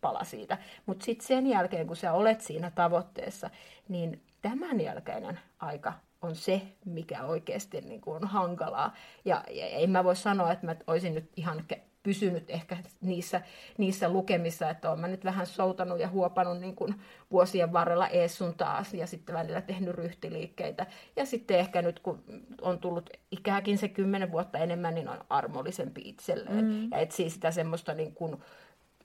pala 0.00 0.24
siitä. 0.24 0.58
Mutta 0.86 1.04
sitten 1.04 1.26
sen 1.26 1.46
jälkeen, 1.46 1.86
kun 1.86 1.96
sä 1.96 2.12
olet 2.12 2.40
siinä 2.40 2.70
tavoitteessa, 2.70 3.50
niin 3.88 4.22
tämän 4.42 4.80
jälkeinen 4.80 5.40
aika 5.58 5.92
on 6.22 6.36
se, 6.36 6.62
mikä 6.84 7.24
oikeasti 7.24 7.80
niin 7.80 8.00
kuin 8.00 8.16
on 8.16 8.28
hankalaa. 8.28 8.94
Ja, 9.24 9.44
ja 9.50 9.66
en 9.66 9.90
mä 9.90 10.04
voi 10.04 10.16
sanoa, 10.16 10.52
että 10.52 10.66
mä 10.66 10.76
olisin 10.86 11.14
nyt 11.14 11.30
ihan 11.36 11.64
pysynyt 12.02 12.50
ehkä 12.50 12.76
niissä, 13.00 13.40
niissä 13.78 14.08
lukemissa, 14.08 14.70
että 14.70 14.88
olen 14.88 15.00
mä 15.00 15.08
nyt 15.08 15.24
vähän 15.24 15.46
soutanut 15.46 16.00
ja 16.00 16.08
huopanut 16.08 16.60
niin 16.60 16.76
kuin 16.76 16.94
vuosien 17.30 17.72
varrella 17.72 18.08
ees 18.08 18.38
sun 18.38 18.54
taas 18.54 18.94
ja 18.94 19.06
sitten 19.06 19.34
välillä 19.34 19.60
tehnyt 19.60 19.94
ryhtiliikkeitä. 19.94 20.86
Ja 21.16 21.26
sitten 21.26 21.58
ehkä 21.58 21.82
nyt 21.82 22.00
kun 22.00 22.22
on 22.60 22.78
tullut 22.78 23.10
ikääkin 23.30 23.78
se 23.78 23.88
kymmenen 23.88 24.32
vuotta 24.32 24.58
enemmän, 24.58 24.94
niin 24.94 25.08
on 25.08 25.24
armollisempi 25.30 26.00
itselleen 26.04 26.64
mm. 26.64 26.90
ja 26.90 26.98
etsii 26.98 27.30
sitä 27.30 27.50
semmoista 27.50 27.94
niin 27.94 28.14
kuin 28.14 28.36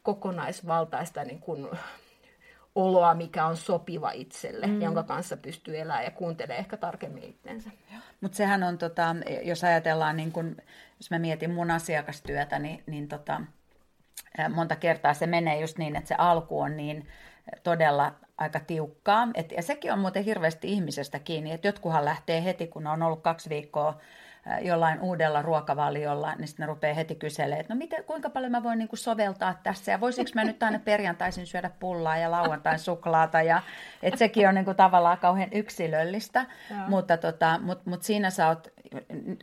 kokonaisvaltaista 0.04 1.24
niin 1.24 1.40
kuin 1.40 1.68
oloa, 2.76 3.14
mikä 3.14 3.46
on 3.46 3.58
sopiva 3.58 4.12
itselle, 4.12 4.68
mm. 4.68 4.82
jonka 4.82 5.04
kanssa 5.04 5.38
pystyy 5.38 5.78
elämään 5.78 6.04
ja 6.04 6.12
kuuntelee 6.12 6.58
ehkä 6.58 6.78
tarkemmin 6.78 7.24
itsensä. 7.24 7.70
Mutta 8.22 8.36
sehän 8.36 8.64
on, 8.64 8.78
tota, 8.78 9.16
jos 9.44 9.64
ajatellaan, 9.64 10.18
niin 10.18 10.32
kun, 10.32 10.58
jos 11.00 11.12
mä 11.12 11.20
mietin 11.20 11.52
mun 11.52 11.72
asiakastyötä, 11.72 12.60
niin, 12.60 12.84
niin 12.86 13.08
tota, 13.08 13.42
monta 14.54 14.76
kertaa 14.76 15.14
se 15.14 15.28
menee 15.28 15.60
just 15.60 15.78
niin, 15.78 15.96
että 15.96 16.08
se 16.08 16.16
alku 16.18 16.60
on 16.60 16.78
niin 16.78 17.08
todella 17.64 18.14
aika 18.38 18.60
tiukkaa. 18.60 19.28
Et, 19.36 19.52
ja 19.52 19.62
sekin 19.62 19.94
on 19.94 20.00
muuten 20.00 20.24
hirveästi 20.24 20.72
ihmisestä 20.72 21.20
kiinni, 21.20 21.52
että 21.52 21.68
jotkuhan 21.68 22.06
lähtee 22.06 22.44
heti, 22.44 22.68
kun 22.68 22.88
on 22.88 23.04
ollut 23.04 23.22
kaksi 23.22 23.50
viikkoa 23.50 24.00
jollain 24.62 25.02
uudella 25.02 25.42
ruokavaliolla, 25.42 26.36
niin 26.36 26.48
sitten 26.48 26.64
ne 26.64 26.68
rupeaa 26.68 26.96
heti 26.96 27.16
kyselemään, 27.16 27.62
että 27.62 27.74
no 27.74 27.78
miten, 27.78 28.04
kuinka 28.04 28.30
paljon 28.30 28.52
mä 28.52 28.64
voin 28.64 28.80
niinku 28.80 28.96
soveltaa 28.96 29.60
tässä 29.64 29.92
ja 29.92 30.00
voisinko 30.00 30.32
mä 30.36 30.44
nyt 30.44 30.64
aina 30.64 30.80
perjantaisin 30.80 31.48
syödä 31.48 31.72
pullaa 31.80 32.18
ja 32.18 32.32
lauantain 32.32 32.80
suklaata 32.80 33.42
ja 33.42 33.62
että 34.04 34.18
sekin 34.18 34.48
on 34.48 34.56
niinku 34.56 34.74
tavallaan 34.74 35.18
kauhean 35.18 35.50
yksilöllistä, 35.54 36.46
mutta 36.88 37.18
tota, 37.18 37.60
mut, 37.62 37.86
mut 37.86 38.04
siinä 38.04 38.30
sä 38.30 38.48
oot 38.48 38.68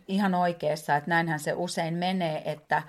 ihan 0.09 0.35
oikeassa, 0.35 0.97
että 0.97 1.11
näinhän 1.11 1.41
se 1.41 1.53
usein 1.53 1.95
menee, 1.95 2.43
että 2.45 2.83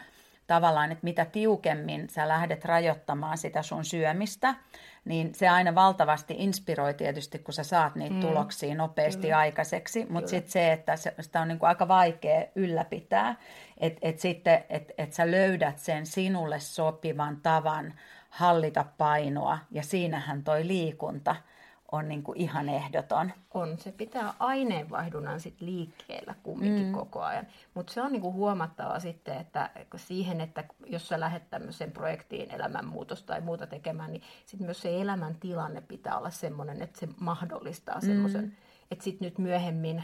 tavallaan, 0.47 0.91
että 0.91 1.03
mitä 1.03 1.25
tiukemmin 1.25 2.09
sä 2.09 2.27
lähdet 2.27 2.65
rajoittamaan 2.65 3.37
sitä 3.37 3.61
sun 3.61 3.85
syömistä, 3.85 4.55
niin 5.05 5.35
se 5.35 5.49
aina 5.49 5.75
valtavasti 5.75 6.35
inspiroi 6.37 6.93
tietysti, 6.93 7.39
kun 7.39 7.53
sä 7.53 7.63
saat 7.63 7.95
niitä 7.95 8.15
mm. 8.15 8.21
tuloksia 8.21 8.75
nopeasti 8.75 9.21
Kyllä. 9.21 9.37
aikaiseksi, 9.37 10.05
mutta 10.09 10.29
sitten 10.29 10.51
se, 10.51 10.71
että 10.71 10.95
se, 10.95 11.13
sitä 11.19 11.41
on 11.41 11.47
niinku 11.47 11.65
aika 11.65 11.87
vaikea 11.87 12.45
ylläpitää, 12.55 13.35
että 13.77 13.99
et 14.01 14.19
sitten, 14.19 14.63
että 14.69 14.93
et 14.97 15.13
sä 15.13 15.31
löydät 15.31 15.79
sen 15.79 16.05
sinulle 16.05 16.59
sopivan 16.59 17.37
tavan 17.43 17.93
hallita 18.29 18.85
painoa, 18.97 19.59
ja 19.71 19.83
siinähän 19.83 20.43
toi 20.43 20.67
liikunta– 20.67 21.35
on 21.91 22.07
niin 22.07 22.23
kuin 22.23 22.37
ihan 22.37 22.69
ehdoton. 22.69 23.31
On, 23.53 23.77
se 23.77 23.91
pitää 23.91 24.33
aineenvaihdunnan 24.39 25.39
sit 25.39 25.61
liikkeellä 25.61 26.35
kumminkin 26.43 26.85
mm. 26.85 26.91
koko 26.91 27.21
ajan. 27.21 27.47
Mutta 27.73 27.93
se 27.93 28.01
on 28.01 28.11
niin 28.11 28.21
kuin 28.21 28.33
huomattava 28.33 28.99
sitten, 28.99 29.37
että 29.37 29.69
siihen, 29.95 30.41
että 30.41 30.63
jos 30.85 31.07
sä 31.07 31.19
lähdet 31.19 31.49
tämmöiseen 31.49 31.91
projektiin 31.91 32.51
elämänmuutos 32.51 33.23
tai 33.23 33.41
muuta 33.41 33.67
tekemään, 33.67 34.11
niin 34.11 34.23
sitten 34.45 34.65
myös 34.65 34.81
se 34.81 35.01
elämäntilanne 35.01 35.81
pitää 35.81 36.17
olla 36.17 36.29
semmoinen, 36.29 36.81
että 36.81 36.99
se 36.99 37.07
mahdollistaa 37.19 38.01
semmoisen 38.01 38.45
mm 38.45 38.51
että 38.91 39.03
sitten 39.03 39.25
nyt 39.25 39.37
myöhemmin 39.37 40.03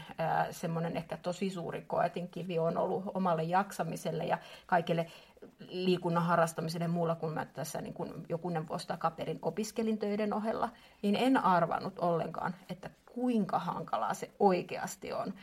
semmoinen 0.50 0.96
ehkä 0.96 1.16
tosi 1.16 1.50
suuri 1.50 1.82
koetinkivi 1.82 2.58
on 2.58 2.78
ollut 2.78 3.04
omalle 3.14 3.42
jaksamiselle 3.42 4.24
ja 4.24 4.38
kaikille 4.66 5.06
liikunnan 5.68 6.22
harrastamiselle 6.22 6.88
muulla, 6.88 7.14
kun 7.14 7.32
mä 7.32 7.44
tässä 7.44 7.80
niin 7.80 7.94
kun 7.94 8.26
jokunen 8.28 8.68
vuosi 8.68 8.86
takaperin 8.86 9.38
opiskelin 9.42 9.98
töiden 9.98 10.34
ohella, 10.34 10.68
niin 11.02 11.16
en 11.16 11.36
arvannut 11.36 11.98
ollenkaan, 11.98 12.54
että 12.68 12.90
kuinka 13.14 13.58
hankalaa 13.58 14.14
se 14.14 14.30
oikeasti 14.38 15.12
on 15.12 15.34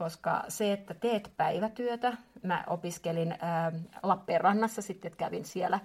koska 0.00 0.44
se, 0.48 0.72
että 0.72 0.94
teet 0.94 1.32
päivätyötä, 1.36 2.16
mä 2.42 2.64
opiskelin 2.66 3.34
ää, 3.40 3.72
Lappeenrannassa, 4.02 4.82
sitten 4.82 5.12
kävin 5.16 5.44
siellä 5.44 5.80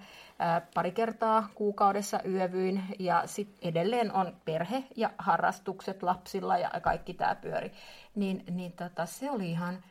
pari 0.74 0.92
kertaa 0.92 1.48
kuukaudessa 1.54 2.20
yövyin, 2.24 2.82
ja 2.98 3.22
sitten 3.26 3.68
edelleen 3.68 4.12
on 4.12 4.36
perhe 4.44 4.84
ja 4.96 5.10
harrastukset 5.18 6.02
lapsilla 6.02 6.58
ja 6.58 6.70
kaikki 6.82 7.14
tämä 7.14 7.34
pyöri, 7.34 7.72
niin, 8.14 8.44
niin 8.50 8.72
tota, 8.72 9.06
se 9.06 9.30
oli 9.30 9.50
ihan 9.50 9.84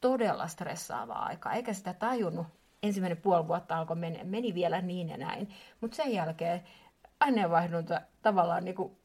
todella 0.00 0.46
stressaavaa 0.46 1.26
aikaa, 1.26 1.52
eikä 1.52 1.72
sitä 1.72 1.94
tajunnut. 1.94 2.46
Ensimmäinen 2.82 3.22
puoli 3.22 3.48
vuotta 3.48 3.78
alkoi 3.78 3.96
meni, 3.96 4.24
meni 4.24 4.54
vielä 4.54 4.80
niin 4.80 5.08
ja 5.08 5.16
näin, 5.16 5.48
mutta 5.80 5.96
sen 5.96 6.12
jälkeen 6.12 6.62
aineenvaihdunta 7.20 8.00
tavallaan 8.22 8.64
niin 8.64 8.74
kuin, 8.74 8.96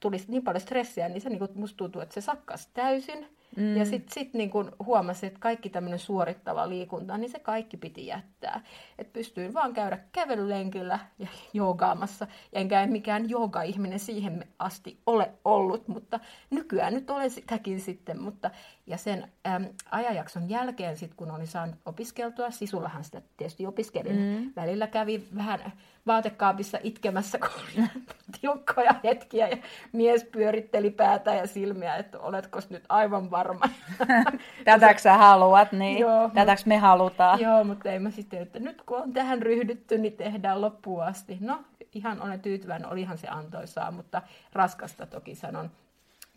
tuli 0.00 0.16
niin 0.28 0.44
paljon 0.44 0.60
stressiä, 0.60 1.08
niin 1.08 1.20
se 1.20 1.28
niin 1.28 1.38
kuin, 1.38 1.50
musta 1.54 1.76
tuntuu, 1.76 2.02
että 2.02 2.14
se 2.14 2.20
sakkas 2.20 2.66
täysin. 2.66 3.37
Mm. 3.56 3.76
Ja 3.76 3.84
sitten 3.84 4.14
sit 4.14 4.34
niin 4.34 4.50
kun 4.50 4.72
huomasin, 4.84 5.26
että 5.26 5.40
kaikki 5.40 5.70
tämmöinen 5.70 5.98
suorittava 5.98 6.68
liikunta, 6.68 7.18
niin 7.18 7.30
se 7.30 7.38
kaikki 7.38 7.76
piti 7.76 8.06
jättää. 8.06 8.64
Että 8.98 9.12
pystyin 9.12 9.54
vaan 9.54 9.74
käydä 9.74 9.98
kävelylenkillä 10.12 10.98
ja 11.18 11.28
joogaamassa. 11.52 12.26
Ja 12.52 12.60
enkä 12.60 12.86
mikään 12.86 13.30
jooga-ihminen 13.30 13.98
siihen 13.98 14.44
asti 14.58 15.00
ole 15.06 15.32
ollut, 15.44 15.88
mutta 15.88 16.20
nykyään 16.50 16.94
nyt 16.94 17.10
olen 17.10 17.30
sitäkin 17.30 17.80
sitten. 17.80 18.22
Mutta, 18.22 18.50
ja 18.88 18.96
sen 18.96 19.32
äm, 19.46 19.64
ajanjakson 19.90 20.50
jälkeen, 20.50 20.96
sit 20.96 21.14
kun 21.14 21.30
olin 21.30 21.46
saanut 21.46 21.76
opiskeltua, 21.86 22.50
Sisullahan 22.50 23.04
sitä 23.04 23.22
tietysti 23.36 23.66
opiskelin, 23.66 24.16
mm. 24.16 24.52
välillä 24.56 24.86
kävi 24.86 25.28
vähän 25.36 25.72
vaatekaapissa 26.06 26.78
itkemässä, 26.82 27.38
kun 27.38 27.48
oli 27.48 27.88
tiukkoja 28.40 28.94
hetkiä 29.04 29.48
ja 29.48 29.56
mies 29.92 30.24
pyöritteli 30.24 30.90
päätä 30.90 31.34
ja 31.34 31.46
silmiä, 31.46 31.96
että 31.96 32.18
oletko 32.18 32.60
nyt 32.70 32.84
aivan 32.88 33.30
varma. 33.30 33.68
Tätäkö 34.64 35.00
sä 35.00 35.16
haluat, 35.16 35.72
niin 35.72 35.98
joo, 35.98 36.30
tätäkö 36.34 36.62
me 36.66 36.76
halutaan. 36.76 37.40
Joo, 37.40 37.64
mutta 37.64 37.90
ei 37.90 37.98
mä 37.98 38.10
sitten, 38.10 38.42
että 38.42 38.58
nyt 38.58 38.82
kun 38.82 39.02
on 39.02 39.12
tähän 39.12 39.42
ryhdytty, 39.42 39.98
niin 39.98 40.12
tehdään 40.12 40.60
loppuun 40.60 41.04
asti. 41.04 41.38
No, 41.40 41.64
ihan 41.94 42.22
olen 42.22 42.40
tyytyväinen, 42.40 42.90
olihan 42.90 43.18
se 43.18 43.28
antoisaa, 43.28 43.90
mutta 43.90 44.22
raskasta 44.52 45.06
toki 45.06 45.34
sanon. 45.34 45.70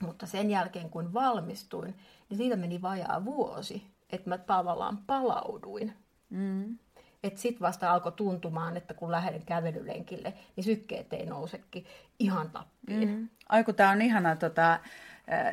Mutta 0.02 0.26
sen 0.26 0.50
jälkeen, 0.50 0.90
kun 0.90 1.14
valmistuin, 1.14 1.96
niin 2.30 2.38
siitä 2.38 2.56
meni 2.56 2.82
vajaa 2.82 3.26
vuosi, 3.26 3.88
että 4.10 4.30
mä 4.30 4.38
tavallaan 4.38 4.98
palauduin. 4.98 5.94
Mm. 6.30 6.78
Että 7.24 7.40
sit 7.40 7.62
vasta 7.62 7.92
alkoi 7.92 8.12
tuntumaan, 8.12 8.78
että 8.78 8.94
kun 8.94 9.12
lähden 9.12 9.46
kävelylenkille, 9.46 10.34
niin 10.56 10.64
sykkeet 10.64 11.14
ei 11.14 11.26
nousekin 11.26 11.86
ihan 12.20 12.50
tappiin. 12.50 13.10
Mm. 13.10 13.30
Ai 13.50 13.64
kun 13.64 13.76
tää 13.76 13.90
on 13.90 14.02
ihana, 14.02 14.36
tota, 14.36 14.74
äh, 14.74 14.80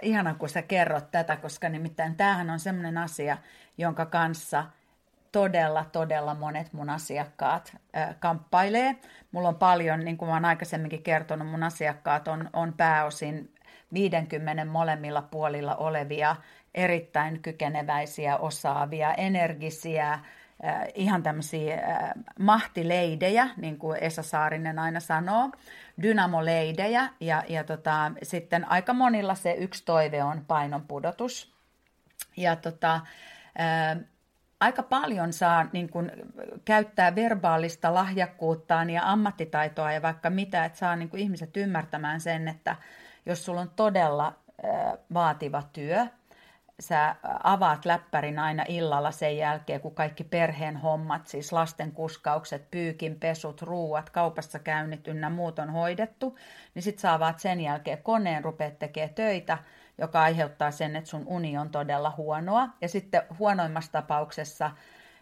ihana, 0.02 0.34
kun 0.34 0.48
sä 0.48 0.62
kerrot 0.62 1.10
tätä, 1.10 1.36
koska 1.36 1.68
nimittäin 1.68 2.16
tämähän 2.16 2.50
on 2.50 2.60
semmoinen 2.60 2.98
asia, 2.98 3.38
jonka 3.78 4.06
kanssa 4.06 4.64
todella, 5.32 5.84
todella 5.84 6.34
monet 6.34 6.72
mun 6.72 6.90
asiakkaat 6.90 7.76
äh, 7.96 8.16
kamppailee. 8.20 8.96
Mulla 9.32 9.48
on 9.48 9.56
paljon, 9.56 10.00
niin 10.00 10.16
kuin 10.16 10.28
mä 10.28 10.34
oon 10.34 10.44
aikaisemminkin 10.44 11.02
kertonut, 11.02 11.48
mun 11.48 11.62
asiakkaat 11.62 12.28
on, 12.28 12.50
on 12.52 12.72
pääosin 12.72 13.54
50 13.92 14.64
molemmilla 14.64 15.22
puolilla 15.22 15.76
olevia, 15.76 16.36
erittäin 16.74 17.42
kykeneväisiä, 17.42 18.36
osaavia, 18.36 19.14
energisiä, 19.14 20.12
äh, 20.12 20.22
ihan 20.94 21.22
tämmöisiä 21.22 21.74
äh, 21.74 22.10
mahtileidejä, 22.38 23.48
niin 23.56 23.78
kuin 23.78 23.98
Esa 24.00 24.22
Saarinen 24.22 24.78
aina 24.78 25.00
sanoo, 25.00 25.50
dynamoleidejä, 26.02 27.08
ja, 27.20 27.44
ja 27.48 27.64
tota, 27.64 28.12
sitten 28.22 28.70
aika 28.70 28.92
monilla 28.92 29.34
se 29.34 29.52
yksi 29.52 29.84
toive 29.84 30.22
on 30.22 30.44
painonpudotus. 30.48 31.54
Ja 32.36 32.56
tota, 32.56 32.94
äh, 33.60 33.98
aika 34.60 34.82
paljon 34.82 35.32
saa 35.32 35.66
niin 35.72 35.88
kuin, 35.88 36.12
käyttää 36.64 37.14
verbaalista 37.14 37.94
lahjakkuuttaan 37.94 38.90
ja 38.90 39.02
ammattitaitoa 39.04 39.92
ja 39.92 40.02
vaikka 40.02 40.30
mitä, 40.30 40.64
että 40.64 40.78
saa 40.78 40.96
niin 40.96 41.08
kuin, 41.08 41.22
ihmiset 41.22 41.56
ymmärtämään 41.56 42.20
sen, 42.20 42.48
että 42.48 42.76
jos 43.26 43.44
sulla 43.44 43.60
on 43.60 43.70
todella 43.76 44.32
vaativa 45.14 45.62
työ, 45.72 46.06
sä 46.80 47.16
avaat 47.42 47.84
läppärin 47.84 48.38
aina 48.38 48.64
illalla 48.68 49.10
sen 49.10 49.36
jälkeen, 49.36 49.80
kun 49.80 49.94
kaikki 49.94 50.24
perheen 50.24 50.76
hommat, 50.76 51.26
siis 51.26 51.52
lasten 51.52 51.92
kuskaukset, 51.92 52.70
pyykin, 52.70 53.20
pesut, 53.20 53.62
ruuat, 53.62 54.10
kaupassa 54.10 54.58
käynnit 54.58 55.08
ynnä 55.08 55.30
muut 55.30 55.58
on 55.58 55.70
hoidettu, 55.70 56.38
niin 56.74 56.82
sit 56.82 56.98
sä 56.98 57.14
avaat 57.14 57.38
sen 57.38 57.60
jälkeen 57.60 58.02
koneen, 58.02 58.44
rupeat 58.44 58.78
tekemään 58.78 59.14
töitä, 59.14 59.58
joka 59.98 60.22
aiheuttaa 60.22 60.70
sen, 60.70 60.96
että 60.96 61.10
sun 61.10 61.26
uni 61.26 61.58
on 61.58 61.70
todella 61.70 62.14
huonoa. 62.16 62.68
Ja 62.80 62.88
sitten 62.88 63.22
huonoimmassa 63.38 63.92
tapauksessa 63.92 64.70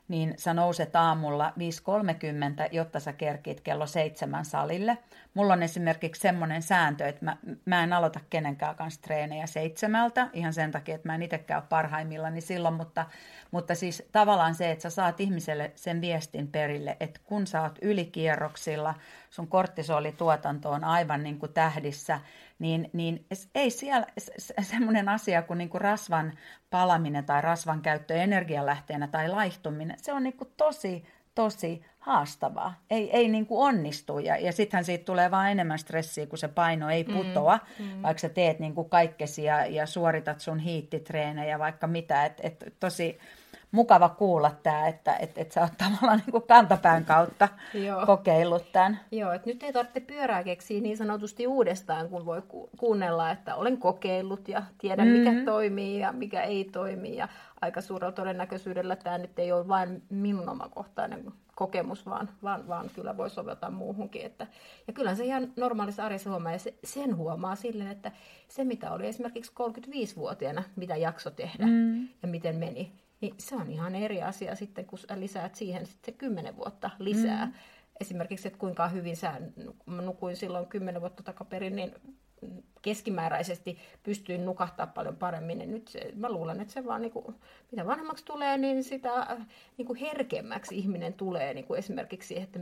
niin 0.09 0.35
sä 0.37 0.55
nouset 0.55 0.97
aamulla 0.97 1.53
5.30, 1.59 2.69
jotta 2.73 3.01
sä 3.01 3.13
kerkit 3.13 3.61
kello 3.61 3.87
seitsemän 3.87 4.45
salille. 4.45 4.99
Mulla 5.35 5.53
on 5.53 5.63
esimerkiksi 5.63 6.21
semmoinen 6.23 6.63
sääntö, 6.63 7.07
että 7.07 7.25
mä, 7.25 7.37
mä 7.65 7.83
en 7.83 7.93
aloita 7.93 8.21
kenenkään 8.31 8.77
kanssa 8.77 9.03
treenejä 9.03 9.47
seitsemältä, 9.47 10.29
ihan 10.33 10.53
sen 10.53 10.71
takia, 10.71 10.95
että 10.95 11.09
mä 11.09 11.15
en 11.15 11.23
itsekään 11.23 11.63
ole 11.63 11.67
parhaimmillani 11.69 12.41
silloin, 12.41 12.75
mutta, 12.75 13.07
mutta 13.51 13.75
siis 13.75 14.09
tavallaan 14.13 14.55
se, 14.55 14.71
että 14.71 14.83
sä 14.83 14.91
saat 14.91 15.21
ihmiselle 15.21 15.73
sen 15.75 16.01
viestin 16.01 16.49
perille, 16.49 16.97
että 17.01 17.21
kun 17.25 17.47
sä 17.47 17.63
oot 17.63 17.79
ylikierroksilla, 17.83 18.95
sun 19.31 19.49
kortisolituotanto 19.49 20.71
on 20.71 20.85
aivan 20.85 21.23
niin 21.23 21.39
kuin 21.39 21.53
tähdissä, 21.53 22.21
niin, 22.59 22.91
niin 22.93 23.27
ei 23.55 23.71
siellä 23.71 24.07
semmoinen 24.63 25.09
asia 25.09 25.43
kuin, 25.43 25.59
niin 25.59 25.69
kuin 25.69 25.81
rasvan 25.81 26.33
palaminen 26.71 27.25
tai 27.25 27.41
rasvan 27.41 27.83
käyttö 27.83 28.15
energialähteenä 28.15 29.09
tai 29.09 29.29
laihtuminen, 29.29 29.97
se 29.99 30.13
on 30.13 30.23
niin 30.23 30.37
kuin 30.37 30.51
tosi, 30.57 31.05
tosi 31.35 31.83
haastavaa. 31.99 32.75
Ei, 32.91 33.11
ei 33.17 33.29
niin 33.29 33.47
kuin 33.47 33.69
onnistu 33.69 34.19
ja, 34.19 34.37
ja 34.37 34.53
sittenhän 34.53 34.85
siitä 34.85 35.05
tulee 35.05 35.31
vaan 35.31 35.51
enemmän 35.51 35.79
stressiä, 35.79 36.27
kun 36.27 36.39
se 36.39 36.49
paino 36.49 36.91
ei 36.91 37.05
mm, 37.05 37.15
putoa, 37.15 37.59
mm, 37.79 37.85
mm. 37.85 38.03
vaikka 38.03 38.21
sä 38.21 38.29
teet 38.29 38.59
niin 38.59 38.75
kuin 38.75 38.91
kaikkesi 38.91 39.45
ja, 39.45 39.67
ja 39.67 39.87
suoritat 39.87 40.41
sun 40.41 40.59
hiittitreenejä 40.59 41.59
vaikka 41.59 41.87
mitä. 41.87 42.25
Et, 42.25 42.41
et 42.43 42.75
tosi, 42.81 43.19
mukava 43.71 44.09
kuulla 44.09 44.51
tämä, 44.63 44.87
että 44.87 45.17
et, 45.17 45.39
et 45.39 45.53
sä 45.53 45.61
oot 45.61 45.73
tavallaan 45.79 46.19
niin 46.19 46.33
kuin 46.33 46.43
kantapään 46.49 47.05
kautta 47.05 47.49
Joo. 47.75 48.07
kokeillut 48.07 48.73
tämän. 48.73 49.01
Joo, 49.13 49.33
että 49.33 49.51
nyt 49.51 49.63
ei 49.63 49.73
tarvitse 49.73 50.01
pyörää 50.01 50.45
keksiä 50.45 50.81
niin 50.81 50.97
sanotusti 50.97 51.47
uudestaan, 51.47 52.09
kun 52.09 52.27
voi 52.27 52.43
ku- 52.49 52.71
kuunnella, 52.79 53.31
että 53.31 53.55
olen 53.55 53.79
kokeillut 53.79 54.49
ja 54.49 54.63
tiedän 54.79 55.09
mm-hmm. 55.09 55.31
mikä 55.31 55.45
toimii 55.45 56.01
ja 56.01 56.13
mikä 56.13 56.43
ei 56.43 56.65
toimi. 56.65 57.17
Ja 57.17 57.29
aika 57.61 57.81
suurella 57.81 58.13
todennäköisyydellä 58.13 58.97
tämä 58.97 59.19
nyt 59.19 59.39
ei 59.39 59.53
ole 59.53 59.69
vain 59.69 60.03
minun 60.11 60.49
omakohtainen 60.49 61.33
kokemus, 61.55 62.07
vaan, 62.07 62.29
vaan, 62.43 62.69
vaan 62.69 62.91
kyllä 62.95 63.17
voi 63.17 63.31
soveltaa 63.31 63.71
muuhunkin. 63.71 64.23
Että, 64.23 64.47
ja 64.87 64.93
kyllä 64.93 65.15
se 65.15 65.25
ihan 65.25 65.53
normaalissa 65.57 66.05
arjessa 66.05 66.31
huomaa, 66.31 66.53
ja 66.53 66.59
se, 66.59 66.75
sen 66.85 67.17
huomaa 67.17 67.57
silleen, 67.57 67.91
että 67.91 68.13
se 68.49 68.65
mitä 68.65 68.93
oli 68.93 69.07
esimerkiksi 69.07 69.53
35-vuotiaana, 69.53 70.63
mitä 70.77 70.97
jakso 70.97 71.31
tehdä 71.31 71.67
mm. 71.67 72.09
ja 72.23 72.29
miten 72.29 72.57
meni, 72.57 72.93
niin 73.27 73.35
se 73.39 73.57
on 73.57 73.71
ihan 73.71 73.95
eri 73.95 74.23
asia 74.23 74.55
sitten, 74.55 74.87
kun 74.87 74.99
sä 74.99 75.21
lisäät 75.21 75.55
siihen 75.55 75.87
sitten 75.87 76.15
kymmenen 76.15 76.57
vuotta 76.57 76.91
lisää. 76.99 77.47
Mm. 77.47 77.53
Esimerkiksi, 78.01 78.49
että 78.49 78.59
kuinka 78.59 78.89
hyvin 78.89 79.17
sä 79.17 79.41
nukuin 79.87 80.37
silloin 80.37 80.67
kymmenen 80.67 81.01
vuotta 81.01 81.23
takaperin, 81.23 81.77
niin 81.77 81.95
keskimääräisesti 82.83 83.79
pystyin 84.03 84.45
nukahtaa 84.45 84.87
paljon 84.87 85.17
paremmin. 85.17 85.61
Ja 85.61 85.67
nyt 85.67 85.89
se, 85.89 86.13
mä 86.15 86.31
luulen, 86.31 86.61
että 86.61 86.73
se 86.73 86.85
vaan, 86.85 87.03
niin 87.03 87.13
kuin, 87.13 87.35
mitä 87.71 87.87
vanhemmaksi 87.87 88.25
tulee, 88.25 88.59
niin 88.59 88.85
sitä 88.85 89.37
niin 89.77 89.87
kuin 89.87 89.99
herkemmäksi 89.99 90.79
ihminen 90.79 91.13
tulee 91.13 91.55
niin 91.55 91.67
kuin 91.67 91.79
esimerkiksi 91.79 92.39
että 92.39 92.61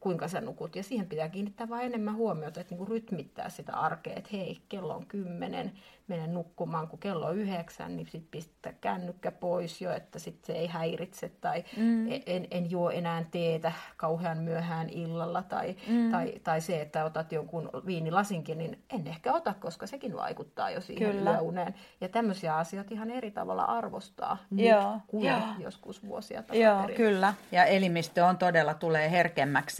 kuinka 0.00 0.28
sä 0.28 0.40
nukut. 0.40 0.76
Ja 0.76 0.82
siihen 0.82 1.06
pitää 1.06 1.28
kiinnittää 1.28 1.68
vain 1.68 1.86
enemmän 1.86 2.16
huomiota, 2.16 2.60
että 2.60 2.72
niin 2.72 2.78
kuin 2.78 2.88
rytmittää 2.88 3.48
sitä 3.48 3.72
arkea, 3.72 4.14
että 4.16 4.30
hei, 4.32 4.60
kello 4.68 4.94
on 4.94 5.06
kymmenen, 5.06 5.72
menen 6.08 6.34
nukkumaan, 6.34 6.88
kun 6.88 6.98
kello 6.98 7.26
on 7.26 7.36
yhdeksän, 7.36 7.96
niin 7.96 8.06
sitten 8.06 8.30
pistää 8.30 8.72
kännykkä 8.80 9.32
pois 9.32 9.80
jo, 9.80 9.92
että 9.92 10.18
sitten 10.18 10.46
se 10.46 10.52
ei 10.52 10.66
häiritse 10.66 11.28
tai 11.28 11.64
mm. 11.76 12.12
en, 12.26 12.46
en 12.50 12.70
juo 12.70 12.90
enää 12.90 13.24
teetä 13.30 13.72
kauhean 13.96 14.38
myöhään 14.38 14.88
illalla 14.90 15.42
tai, 15.42 15.76
mm. 15.88 16.10
tai, 16.10 16.32
tai 16.44 16.60
se, 16.60 16.80
että 16.80 17.04
otat 17.04 17.32
jonkun 17.32 17.70
viinilasinkin, 17.86 18.58
niin 18.58 18.84
en 18.90 19.06
ehkä 19.06 19.32
ota, 19.32 19.54
koska 19.54 19.86
sekin 19.86 20.16
vaikuttaa 20.16 20.70
jo 20.70 20.80
siihen 20.80 21.12
Kyllä. 21.12 21.30
yöuneen. 21.30 21.74
Ja 22.00 22.08
tämmöisiä 22.08 22.56
asioita 22.56 22.94
ihan 22.94 23.10
eri 23.10 23.30
tavalla 23.30 23.64
arvostaa 23.64 24.38
nyt 24.50 24.66
Joo. 24.66 25.00
kuin 25.06 25.24
Joo. 25.24 25.40
joskus 25.58 26.06
vuosia 26.06 26.42
takaperin. 26.42 26.62
Joo, 26.62 26.88
kyllä. 26.96 27.34
Ja 27.52 27.64
elimistö 27.64 28.24
on 28.24 28.38
todella 28.38 28.74
tulee 28.74 29.10
herkemmäksi 29.10 29.73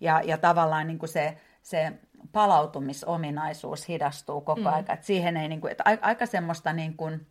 ja, 0.00 0.20
ja 0.24 0.38
tavallaan 0.38 0.86
niin 0.86 0.98
kuin 0.98 1.08
se, 1.08 1.36
se 1.62 1.92
palautumisominaisuus 2.32 3.88
hidastuu 3.88 4.40
koko 4.40 4.60
mm. 4.60 4.66
ajan. 4.66 4.90
Et 4.90 5.04
siihen 5.04 5.36
ei, 5.36 5.48
niin 5.48 5.60
kuin, 5.60 5.70
että 5.70 5.84
aika 6.00 6.26
semmoista 6.26 6.72
niin 6.72 6.96
kuin, 6.96 7.26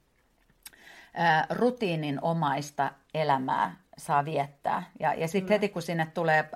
ä, 1.19 1.45
rutiininomaista 1.49 2.91
elämää 3.13 3.75
saa 3.97 4.25
viettää. 4.25 4.83
Ja, 4.99 5.13
ja 5.13 5.27
sitten 5.27 5.53
heti 5.53 5.69
kun 5.69 5.81
sinne 5.81 6.05
tulee 6.13 6.49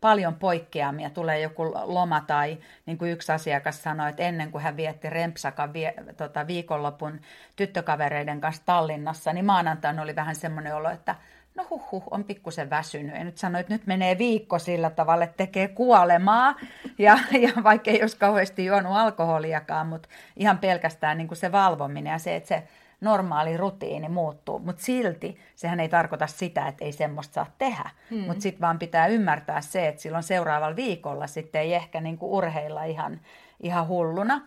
paljon 0.00 0.34
poikkeamia, 0.34 1.10
tulee 1.10 1.40
joku 1.40 1.64
loma 1.84 2.20
tai 2.20 2.58
niin 2.86 2.98
kuin 2.98 3.10
yksi 3.10 3.32
asiakas 3.32 3.82
sanoi, 3.82 4.10
että 4.10 4.22
ennen 4.22 4.50
kuin 4.50 4.64
hän 4.64 4.76
vietti 4.76 5.10
Rempsakan 5.10 5.72
vie, 5.72 5.94
tota, 6.16 6.46
viikonlopun 6.46 7.20
tyttökavereiden 7.56 8.40
kanssa 8.40 8.62
Tallinnassa, 8.66 9.32
niin 9.32 9.44
maanantaina 9.44 10.02
oli 10.02 10.16
vähän 10.16 10.36
semmoinen 10.36 10.76
olo, 10.76 10.90
että 10.90 11.14
no 11.54 11.66
huh, 11.70 11.82
huh 11.92 12.04
on 12.10 12.24
pikkusen 12.24 12.70
väsynyt. 12.70 13.16
Ja 13.16 13.24
nyt 13.24 13.38
sanoi, 13.38 13.60
että 13.60 13.72
nyt 13.72 13.86
menee 13.86 14.18
viikko 14.18 14.58
sillä 14.58 14.90
tavalla, 14.90 15.24
että 15.24 15.36
tekee 15.36 15.68
kuolemaa. 15.68 16.54
Ja, 16.98 17.18
ja 17.40 17.50
vaikka 17.62 17.90
ei 17.90 18.00
olisi 18.00 18.16
kauheasti 18.16 18.64
juonut 18.64 18.92
alkoholiakaan, 18.96 19.86
mutta 19.86 20.08
ihan 20.36 20.58
pelkästään 20.58 21.18
niin 21.18 21.28
kuin 21.28 21.38
se 21.38 21.52
valvominen 21.52 22.10
ja 22.10 22.18
se, 22.18 22.36
että 22.36 22.48
se 22.48 22.62
normaali 23.00 23.56
rutiini 23.56 24.08
muuttuu. 24.08 24.58
Mutta 24.58 24.82
silti 24.82 25.38
sehän 25.56 25.80
ei 25.80 25.88
tarkoita 25.88 26.26
sitä, 26.26 26.68
että 26.68 26.84
ei 26.84 26.92
semmoista 26.92 27.34
saa 27.34 27.54
tehdä. 27.58 27.90
Hmm. 28.10 28.18
Mutta 28.18 28.42
sitten 28.42 28.60
vaan 28.60 28.78
pitää 28.78 29.06
ymmärtää 29.06 29.60
se, 29.60 29.88
että 29.88 30.02
silloin 30.02 30.22
seuraavalla 30.22 30.76
viikolla 30.76 31.26
sitten 31.26 31.60
ei 31.60 31.74
ehkä 31.74 32.00
niin 32.00 32.18
kuin 32.18 32.32
urheilla 32.32 32.84
ihan, 32.84 33.20
ihan 33.60 33.88
hulluna. 33.88 34.40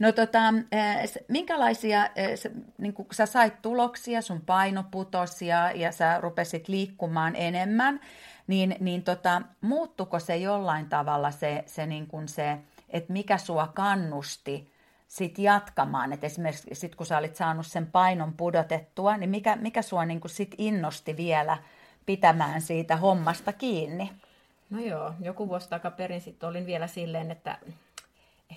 No 0.00 0.12
tota, 0.12 0.38
minkälaisia, 1.28 2.08
niin 2.78 2.94
kun 2.94 3.06
sä 3.12 3.26
sait 3.26 3.62
tuloksia, 3.62 4.22
sun 4.22 4.40
paino 4.40 4.84
putosi 4.90 5.46
ja, 5.46 5.72
ja 5.74 5.92
sä 5.92 6.20
rupesit 6.20 6.68
liikkumaan 6.68 7.36
enemmän, 7.36 8.00
niin, 8.46 8.76
niin 8.80 9.02
tota, 9.02 9.42
muuttuko 9.60 10.18
se 10.18 10.36
jollain 10.36 10.88
tavalla 10.88 11.30
se, 11.30 11.64
se, 11.66 11.86
niin 11.86 12.06
kun 12.06 12.28
se 12.28 12.58
että 12.92 13.12
mikä 13.12 13.38
sua 13.38 13.66
kannusti 13.66 14.70
sit 15.08 15.38
jatkamaan, 15.38 16.12
että 16.12 16.26
esimerkiksi 16.26 16.68
sit 16.72 16.94
kun 16.94 17.06
sä 17.06 17.18
olit 17.18 17.36
saanut 17.36 17.66
sen 17.66 17.86
painon 17.86 18.32
pudotettua, 18.32 19.16
niin 19.16 19.30
mikä, 19.30 19.56
mikä 19.56 19.82
sua 19.82 20.04
niin 20.04 20.20
sit 20.26 20.54
innosti 20.58 21.16
vielä 21.16 21.58
pitämään 22.06 22.60
siitä 22.60 22.96
hommasta 22.96 23.52
kiinni? 23.52 24.10
No 24.70 24.80
joo, 24.80 25.12
joku 25.20 25.48
vuosi 25.48 25.68
takaperin 25.68 26.20
sitten 26.20 26.48
olin 26.48 26.66
vielä 26.66 26.86
silleen, 26.86 27.30
että 27.30 27.58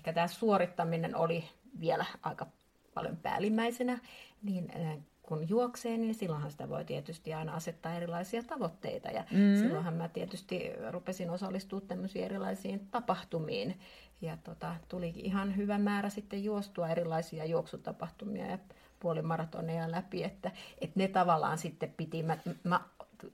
ehkä 0.04 0.14
tämä 0.14 0.28
suorittaminen 0.28 1.16
oli 1.16 1.44
vielä 1.80 2.06
aika 2.22 2.48
paljon 2.94 3.18
päällimmäisenä, 3.18 4.00
niin 4.42 4.72
äh, 4.76 4.98
kun 5.22 5.50
juoksee, 5.50 5.98
niin 5.98 6.16
silloinhan 6.16 6.52
sitä 6.52 6.70
voi 6.70 6.86
tietysti 6.86 7.34
aina 7.34 7.54
asettaa 7.54 7.96
erilaisia 7.96 8.44
tavoitteita. 8.44 9.12
Ja 9.12 9.24
mm. 9.32 9.60
silloinhan 9.60 9.94
mä 9.94 10.08
tietysti 10.08 10.72
rupesin 10.92 11.30
osallistumaan 11.30 11.88
tämmöisiin 11.88 12.26
erilaisiin 12.26 12.88
tapahtumiin. 12.92 13.80
Ja 14.22 14.38
tota, 14.38 14.76
tulikin 14.88 15.26
ihan 15.26 15.56
hyvä 15.58 15.78
määrä 15.78 16.10
sitten 16.10 16.44
juostua 16.44 16.90
erilaisia 16.90 17.46
juoksutapahtumia 17.46 18.46
ja 18.46 18.58
puolimaratoneja 19.00 19.92
läpi, 19.92 20.24
että, 20.24 20.52
että 20.82 21.00
ne 21.00 21.08
tavallaan 21.08 21.58
sitten 21.58 21.94
piti, 21.98 22.24
mä, 22.24 22.38
mä 22.64 22.80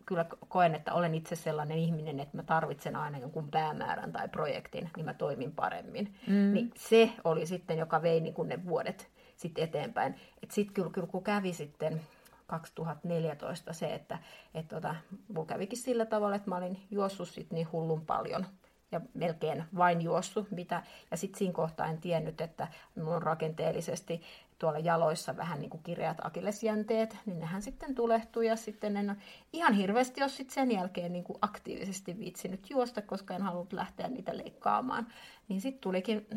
kyllä 0.06 0.26
koen, 0.48 0.76
että 0.76 0.94
olen 0.94 1.16
itse 1.16 1.36
sellainen 1.36 1.78
ihminen, 1.78 2.20
että 2.20 2.38
mä 2.38 2.44
tarvitsen 2.44 2.96
aina 2.96 3.18
jonkun 3.18 3.52
päämäärän 3.52 4.12
tai 4.12 4.30
projektin, 4.30 4.90
niin 4.96 5.06
mä 5.06 5.14
toimin 5.14 5.52
paremmin. 5.52 6.16
Mm. 6.28 6.54
Niin 6.54 6.72
se 6.78 7.12
oli 7.24 7.46
sitten, 7.46 7.78
joka 7.78 8.02
vei 8.02 8.20
niin 8.20 8.36
ne 8.46 8.66
vuodet 8.66 9.10
sitten 9.36 9.64
eteenpäin. 9.64 10.16
Että 10.44 10.56
sitten 10.56 10.74
kyllä, 10.74 10.90
kyllä 10.90 11.08
kun 11.08 11.24
kävi 11.24 11.54
sitten 11.54 12.02
2014 12.48 13.74
se, 13.74 13.94
että 13.94 14.18
et 14.54 14.68
tota, 14.68 14.96
mulla 15.28 15.48
kävikin 15.48 15.80
sillä 15.80 16.06
tavalla, 16.06 16.36
että 16.36 16.50
mä 16.50 16.58
olin 16.58 16.80
juossut 16.92 17.30
sit 17.30 17.52
niin 17.52 17.72
hullun 17.72 18.06
paljon 18.06 18.46
ja 18.92 19.02
melkein 19.14 19.64
vain 19.78 20.02
juossut. 20.02 20.52
Mitä, 20.52 20.84
ja 21.12 21.18
sitten 21.18 21.40
siinä 21.40 21.54
kohtaa 21.54 21.88
en 21.88 22.02
tiennyt, 22.02 22.42
että 22.42 22.68
minulla 22.96 23.16
on 23.16 23.22
rakenteellisesti 23.22 24.22
tuolla 24.60 24.80
jaloissa 24.80 25.38
vähän 25.38 25.60
niin 25.60 25.70
kuin 25.70 25.84
kireät 25.84 26.18
akillesjänteet, 26.24 27.18
niin 27.26 27.40
nehän 27.40 27.62
sitten 27.62 27.96
tulehtuu 27.96 28.42
ja 28.42 28.56
sitten 28.56 28.98
en 28.98 29.16
ihan 29.54 29.74
hirveästi 29.74 30.22
jos 30.22 30.38
sitten 30.38 30.54
sen 30.54 30.72
jälkeen 30.72 31.14
niin 31.14 31.24
kuin 31.24 31.40
aktiivisesti 31.42 32.20
viitsinyt 32.20 32.70
juosta, 32.70 33.02
koska 33.02 33.36
en 33.36 33.42
halunnut 33.42 33.74
lähteä 33.74 34.08
niitä 34.08 34.38
leikkaamaan. 34.38 35.08
Niin 35.48 35.62
sitten 35.62 35.82
tulikin 35.82 36.28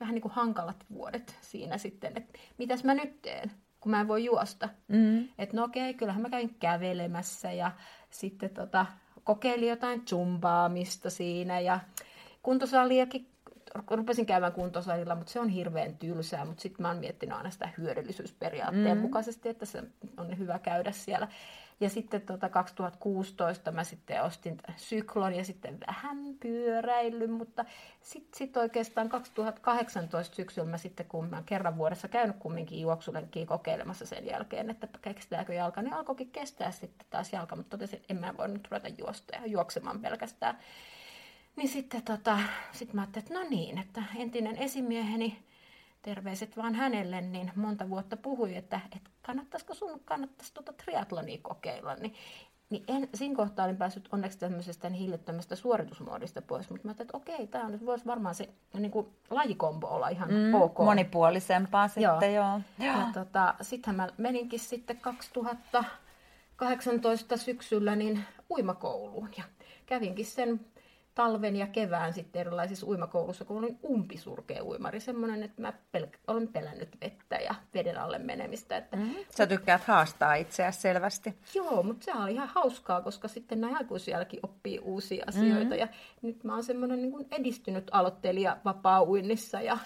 vähän 0.00 0.14
niin 0.14 0.22
kuin 0.22 0.32
hankalat 0.32 0.86
vuodet 0.92 1.36
siinä 1.40 1.78
sitten, 1.78 2.12
että 2.16 2.38
mitäs 2.58 2.84
mä 2.84 2.94
nyt 2.94 3.22
teen, 3.22 3.50
kun 3.80 3.90
mä 3.90 4.00
en 4.00 4.08
voi 4.08 4.24
juosta. 4.24 4.68
Mm. 4.88 5.28
Että 5.38 5.56
no 5.56 5.64
okei, 5.64 5.94
kyllähän 5.94 6.22
mä 6.22 6.30
käyn 6.30 6.54
kävelemässä 6.54 7.52
ja 7.52 7.72
sitten 8.10 8.50
tota, 8.50 8.86
kokeilin 9.24 9.68
jotain 9.68 10.02
zumbaamista 10.06 11.10
siinä 11.10 11.60
ja 11.60 11.80
kuntosaliakin 12.42 13.26
rupesin 13.90 14.26
käymään 14.26 14.52
kuntosalilla, 14.52 15.14
mutta 15.14 15.32
se 15.32 15.40
on 15.40 15.48
hirveän 15.48 15.96
tylsää, 15.98 16.44
mutta 16.44 16.62
sitten 16.62 16.82
mä 16.82 16.88
oon 16.88 16.98
miettinyt 16.98 17.36
aina 17.36 17.50
sitä 17.50 17.68
hyödyllisyysperiaatteen 17.78 18.96
mm. 18.96 19.02
mukaisesti, 19.02 19.48
että 19.48 19.66
se 19.66 19.82
on 20.16 20.38
hyvä 20.38 20.58
käydä 20.58 20.92
siellä. 20.92 21.28
Ja 21.80 21.88
sitten 21.88 22.20
tota 22.20 22.48
2016 22.48 23.72
mä 23.72 23.84
sitten 23.84 24.22
ostin 24.22 24.58
syklon 24.76 25.34
ja 25.34 25.44
sitten 25.44 25.78
vähän 25.86 26.18
pyöräilyn, 26.40 27.30
mutta 27.30 27.64
sitten 28.02 28.38
sit 28.38 28.56
oikeastaan 28.56 29.08
2018 29.08 30.36
syksyllä 30.36 30.68
mä 30.68 30.78
sitten, 30.78 31.06
kun 31.06 31.30
mä 31.30 31.42
kerran 31.46 31.76
vuodessa 31.76 32.08
käynyt 32.08 32.36
kumminkin 32.36 32.80
juoksulenkkiä 32.80 33.46
kokeilemassa 33.46 34.06
sen 34.06 34.26
jälkeen, 34.26 34.70
että 34.70 34.88
kestääkö 35.02 35.54
jalka, 35.54 35.82
niin 35.82 35.94
alkoikin 35.94 36.30
kestää 36.30 36.70
sitten 36.70 37.06
taas 37.10 37.32
jalka, 37.32 37.56
mutta 37.56 37.70
totesin, 37.70 37.96
että 37.96 38.14
en 38.14 38.20
mä 38.20 38.36
voi 38.36 38.48
nyt 38.48 38.68
ruveta 38.70 38.88
juosta 38.98 39.36
ja 39.36 39.46
juoksemaan 39.46 40.00
pelkästään. 40.00 40.58
Niin 41.56 41.68
sitten 41.68 42.02
tota, 42.02 42.38
sit 42.72 42.92
mä 42.92 43.00
ajattelin, 43.00 43.26
että 43.26 43.34
no 43.34 43.50
niin, 43.50 43.78
että 43.78 44.02
entinen 44.16 44.56
esimieheni, 44.56 45.42
terveiset 46.02 46.56
vaan 46.56 46.74
hänelle, 46.74 47.20
niin 47.20 47.52
monta 47.56 47.88
vuotta 47.88 48.16
puhui, 48.16 48.56
että, 48.56 48.80
että 48.96 49.09
kannattaisiko 49.22 49.74
sun 49.74 50.00
kannattaisi 50.04 50.54
tuota 50.54 50.72
triatlonia 50.72 51.38
kokeilla. 51.42 51.94
Niin, 51.94 52.14
niin 52.70 52.84
en, 52.88 53.08
siinä 53.14 53.36
kohtaa 53.36 53.64
olin 53.64 53.76
päässyt 53.76 54.08
onneksi 54.12 54.38
tämmöisestä 54.38 54.88
hillittömästä 54.88 55.56
suoritusmoodista 55.56 56.42
pois, 56.42 56.70
mutta 56.70 56.86
mä 56.86 56.90
ajattelin, 56.90 57.08
että 57.08 57.16
okei, 57.16 57.46
tämä 57.46 57.64
on, 57.64 57.86
voisi 57.86 58.06
varmaan 58.06 58.34
se 58.34 58.48
niin 58.72 58.90
kuin, 58.90 59.06
lajikombo 59.30 59.88
olla 59.88 60.08
ihan 60.08 60.30
mm, 60.30 60.54
ok. 60.54 60.78
Monipuolisempaa 60.78 61.88
sitten, 61.88 62.34
joo. 62.34 62.60
joo. 62.78 62.88
Ja 62.88 63.08
tota, 63.14 63.54
sittenhän 63.60 63.96
mä 63.96 64.08
meninkin 64.18 64.60
sitten 64.60 64.96
2018 64.96 67.36
syksyllä 67.36 67.96
niin 67.96 68.24
uimakouluun 68.50 69.28
ja 69.36 69.44
kävinkin 69.86 70.26
sen 70.26 70.60
talven 71.14 71.56
ja 71.56 71.66
kevään 71.66 72.12
sitten 72.12 72.40
erilaisissa 72.40 72.86
uimakoulussa, 72.86 73.44
kun 73.44 73.58
olin 73.58 73.78
umpisurkea 73.84 74.64
uimari. 74.64 75.00
Semmoinen, 75.00 75.42
että 75.42 75.62
mä 75.62 75.72
pel- 75.96 76.18
olen 76.26 76.48
pelännyt 76.48 76.88
vettä 77.00 77.36
ja 77.36 77.54
veden 77.74 77.98
alle 77.98 78.18
menemistä. 78.18 78.76
Että... 78.76 78.96
Mm-hmm. 78.96 79.14
Sä 79.30 79.46
tykkäät 79.46 79.84
haastaa 79.84 80.34
itseäsi 80.34 80.80
selvästi. 80.80 81.34
Joo, 81.54 81.82
mutta 81.82 82.04
se 82.04 82.12
oli 82.14 82.32
ihan 82.32 82.48
hauskaa, 82.48 83.00
koska 83.00 83.28
sitten 83.28 83.60
näin 83.60 83.76
aikuisielläkin 83.76 84.40
oppii 84.42 84.78
uusia 84.78 85.24
asioita. 85.26 85.64
Mm-hmm. 85.64 85.78
Ja 85.78 85.88
nyt 86.22 86.44
mä 86.44 86.54
oon 86.54 86.64
semmoinen 86.64 87.02
niin 87.02 87.26
edistynyt 87.30 87.88
aloittelija 87.92 88.56
vapaa-uinnissa 88.64 89.60
ja 89.60 89.78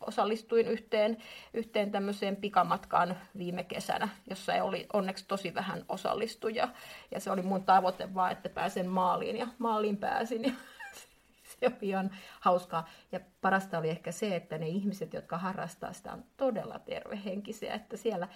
osallistuin 0.00 0.68
yhteen, 0.68 1.16
yhteen 1.54 1.90
tämmöiseen 1.90 2.36
pikamatkaan 2.36 3.16
viime 3.38 3.64
kesänä, 3.64 4.08
jossa 4.30 4.52
oli 4.64 4.86
onneksi 4.92 5.24
tosi 5.28 5.54
vähän 5.54 5.84
osallistujia. 5.88 6.68
Ja 7.10 7.20
se 7.20 7.30
oli 7.30 7.42
mun 7.42 7.64
tavoite 7.64 8.14
vaan, 8.14 8.32
että 8.32 8.48
pääsen 8.48 8.88
maaliin 8.88 9.36
ja 9.36 9.48
maaliin 9.58 9.96
pääsin. 9.96 10.44
Ja 10.44 10.52
se 11.60 11.66
oli 11.66 11.88
ihan 11.88 12.10
hauskaa. 12.40 12.88
Ja 13.12 13.20
parasta 13.40 13.78
oli 13.78 13.88
ehkä 13.88 14.12
se, 14.12 14.36
että 14.36 14.58
ne 14.58 14.68
ihmiset, 14.68 15.14
jotka 15.14 15.38
harrastaa 15.38 15.92
sitä, 15.92 16.12
on 16.12 16.24
todella 16.36 16.78
tervehenkisiä. 16.78 17.74
Että 17.74 17.96
siellä 17.96 18.28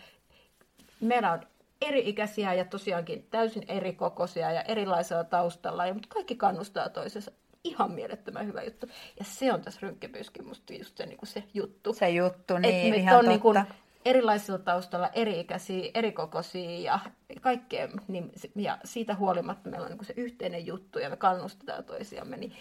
meillä 1.01 1.33
on 1.33 1.41
eri-ikäisiä 1.81 2.55
ja 2.55 2.65
tosiaankin 2.65 3.27
täysin 3.31 3.65
eri 3.69 3.93
kokoisia 3.93 4.53
ja 4.53 4.63
erilaisella 4.63 5.25
taustalla, 5.25 5.95
mutta 5.95 6.09
kaikki 6.09 6.37
kannustaa 6.37 6.89
toisensa 6.89 7.33
ihan 7.65 7.93
mielettömän 7.93 8.47
hyvä 8.47 8.63
juttu. 8.63 8.87
Ja 9.19 9.25
se 9.25 9.53
on 9.53 9.63
tässä 9.63 9.81
rynkkäpyyskin 9.83 10.47
musta 10.47 10.75
just 10.75 10.97
se, 10.97 11.07
niin 11.07 11.19
se 11.25 11.45
juttu. 11.55 11.95
Se 11.95 12.11
juttu, 12.11 12.59
niin, 12.59 12.95
ihan 12.95 13.15
on, 13.15 13.19
totta. 13.19 13.29
Niin 13.29 13.41
kuin, 13.41 13.65
erilaisilla 14.05 14.59
taustalla, 14.59 15.09
eri-ikäisiä, 15.09 15.91
erikokoisia 15.95 16.81
ja 16.81 16.99
kaikkea. 17.41 17.89
Niin, 18.09 18.33
ja 18.55 18.79
siitä 18.85 19.15
huolimatta 19.15 19.71
meillä 19.71 19.87
on 19.87 19.93
niin 19.93 20.05
se 20.05 20.15
yhteinen 20.17 20.67
juttu 20.67 20.99
ja 20.99 21.11
me 21.11 21.17
kannustetaan 21.17 21.85
toisiamme. 21.85 22.37
Niin, 22.37 22.53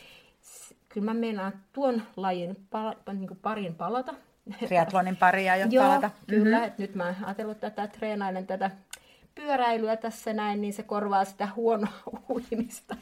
kyllä 0.90 1.06
mä 1.06 1.14
meinaan 1.14 1.54
tuon 1.74 2.02
lajin 2.16 2.68
pala, 2.70 2.96
niin 3.14 3.28
kuin 3.28 3.40
parin 3.42 3.76
palata. 3.76 4.14
Triatlonin 4.60 5.18
paria 5.18 5.56
jo 5.56 5.68
Joo, 5.70 5.86
palata. 5.86 6.10
kyllä. 6.28 6.60
Mm-hmm. 6.60 6.76
Nyt 6.78 6.96
mä 6.96 7.16
ajatellut 7.24 7.60
tätä, 7.60 7.88
treenailen 7.88 8.48
tätä 8.48 8.72
pyöräilyä 9.36 9.98
tässä 9.98 10.34
näin, 10.34 10.62
niin 10.62 10.74
se 10.74 10.84
korvaa 10.84 11.26
sitä 11.26 11.48
huonoa 11.56 11.94
uimista. 12.30 12.96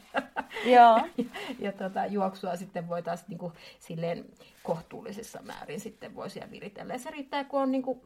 Joo. 0.65 0.97
ja, 0.97 1.25
ja 1.59 1.71
tota, 1.71 2.05
juoksua 2.05 2.55
sitten 2.55 2.89
voitaisiin 2.89 3.29
niin 3.29 3.37
kuin, 3.37 3.53
silleen 3.79 4.25
kohtuullisessa 4.63 5.39
määrin 5.41 5.79
sitten 5.79 6.15
voisi 6.15 6.39
viritellä. 6.51 6.93
Ja 6.93 6.99
se 6.99 7.11
riittää, 7.11 7.43
kun 7.43 7.61
on, 7.61 7.71
niin 7.71 7.83
kuin, 7.83 8.01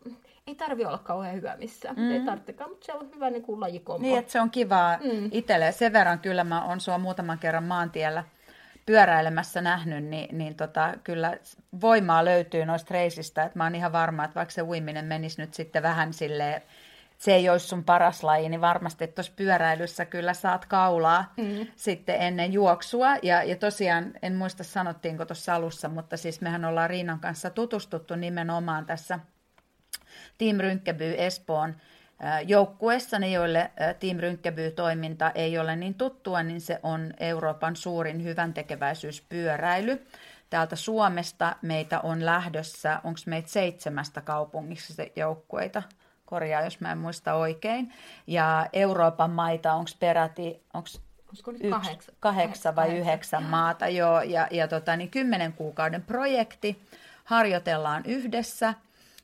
ei 0.47 0.55
tarvi 0.55 0.85
olla 0.85 0.97
kauhean 0.97 1.35
hyvä 1.35 1.55
missään. 1.57 1.95
Mm. 1.95 2.11
Ei 2.11 2.19
tarvitsekaan, 2.19 2.69
mutta 2.69 2.85
se 2.85 2.93
on 2.93 3.09
hyvä 3.15 3.29
niin 3.29 3.43
kuin 3.43 3.59
lajikompo. 3.59 4.01
Niin, 4.01 4.17
että 4.17 4.31
se 4.31 4.41
on 4.41 4.51
kivaa 4.51 4.97
mm. 4.97 5.29
itselle. 5.31 5.71
Sen 5.71 5.93
verran 5.93 6.19
kyllä 6.19 6.43
mä 6.43 6.65
oon 6.65 6.81
sua 6.81 6.97
muutaman 6.97 7.39
kerran 7.39 7.63
maantiellä 7.63 8.23
pyöräilemässä 8.85 9.61
nähnyt, 9.61 10.03
niin, 10.03 10.37
niin 10.37 10.55
tota, 10.55 10.93
kyllä 11.03 11.37
voimaa 11.81 12.25
löytyy 12.25 12.65
noista 12.65 12.93
reisistä. 12.93 13.43
Että 13.43 13.59
mä 13.59 13.63
oon 13.63 13.75
ihan 13.75 13.91
varma, 13.91 14.23
että 14.23 14.35
vaikka 14.35 14.53
se 14.53 14.61
uiminen 14.61 15.05
menisi 15.05 15.41
nyt 15.41 15.53
sitten 15.53 15.83
vähän 15.83 16.13
silleen 16.13 16.61
se 17.23 17.35
ei 17.35 17.49
olisi 17.49 17.67
sun 17.67 17.83
paras 17.83 18.23
laji, 18.23 18.49
niin 18.49 18.61
varmasti 18.61 19.07
tuossa 19.07 19.33
pyöräilyssä 19.35 20.05
kyllä 20.05 20.33
saat 20.33 20.65
kaulaa 20.65 21.33
mm. 21.37 21.67
sitten 21.75 22.21
ennen 22.21 22.53
juoksua. 22.53 23.15
Ja, 23.21 23.43
ja 23.43 23.55
tosiaan, 23.55 24.13
en 24.21 24.35
muista 24.35 24.63
sanottiinko 24.63 25.25
tuossa 25.25 25.55
alussa, 25.55 25.89
mutta 25.89 26.17
siis 26.17 26.41
mehän 26.41 26.65
ollaan 26.65 26.89
Riinan 26.89 27.19
kanssa 27.19 27.49
tutustuttu 27.49 28.15
nimenomaan 28.15 28.85
tässä 28.85 29.19
Team 30.37 30.57
Rynkkäby 30.57 31.15
Espoon 31.17 31.75
joukkueessa, 32.47 33.19
ne 33.19 33.29
joille 33.29 33.71
Team 33.99 34.17
Rynkkäby-toiminta 34.17 35.31
ei 35.35 35.57
ole 35.57 35.75
niin 35.75 35.93
tuttua, 35.93 36.43
niin 36.43 36.61
se 36.61 36.79
on 36.83 37.13
Euroopan 37.19 37.75
suurin 37.75 38.23
hyvän 38.23 38.53
tekeväisyyspyöräily. 38.53 40.07
Täältä 40.49 40.75
Suomesta 40.75 41.55
meitä 41.61 41.99
on 41.99 42.25
lähdössä, 42.25 43.01
onko 43.03 43.19
meitä 43.25 43.49
seitsemästä 43.49 44.21
kaupungissa 44.21 45.03
joukkueita? 45.15 45.83
Korjaa, 46.33 46.61
jos 46.61 46.79
mä 46.79 46.91
en 46.91 46.97
muista 46.97 47.33
oikein. 47.33 47.93
Ja 48.27 48.67
Euroopan 48.73 49.31
maita 49.31 49.73
onko 49.73 49.91
peräti, 49.99 50.63
onko 50.73 50.89
yksi, 51.49 51.69
kahdeksan, 51.69 52.15
kahdeksan 52.19 52.75
vai 52.75 52.85
kahdeksan. 52.85 53.07
yhdeksän 53.07 53.43
maata, 53.43 53.87
joo, 53.87 54.21
ja, 54.21 54.47
ja 54.51 54.67
tota, 54.67 54.95
niin 54.95 55.09
kymmenen 55.09 55.53
kuukauden 55.53 56.01
projekti, 56.01 56.81
harjoitellaan 57.23 58.03
yhdessä, 58.05 58.73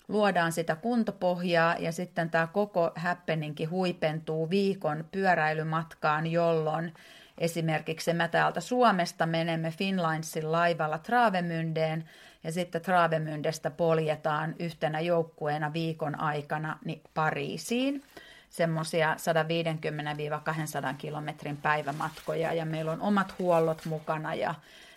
luodaan 0.07 0.51
sitä 0.51 0.75
kuntopohjaa 0.75 1.75
ja 1.79 1.91
sitten 1.91 2.29
tämä 2.29 2.47
koko 2.47 2.91
happeninkin 2.95 3.69
huipentuu 3.69 4.49
viikon 4.49 5.05
pyöräilymatkaan, 5.11 6.27
jolloin 6.27 6.93
esimerkiksi 7.37 8.13
me 8.13 8.27
täältä 8.27 8.61
Suomesta 8.61 9.25
menemme 9.25 9.71
Finlinesin 9.71 10.51
laivalla 10.51 10.97
Travemyndeen, 10.97 12.09
ja 12.43 12.51
sitten 12.51 12.81
Travemündestä 12.81 13.69
poljetaan 13.69 14.55
yhtenä 14.59 14.99
joukkueena 14.99 15.73
viikon 15.73 16.19
aikana 16.19 16.79
niin 16.85 17.01
Pariisiin. 17.13 18.03
Semmoisia 18.49 19.15
150-200 20.91 20.95
kilometrin 20.97 21.57
päivämatkoja 21.57 22.53
ja 22.53 22.65
meillä 22.65 22.91
on 22.91 23.01
omat 23.01 23.33
huollot 23.39 23.85
mukana 23.85 24.35
ja, 24.35 24.55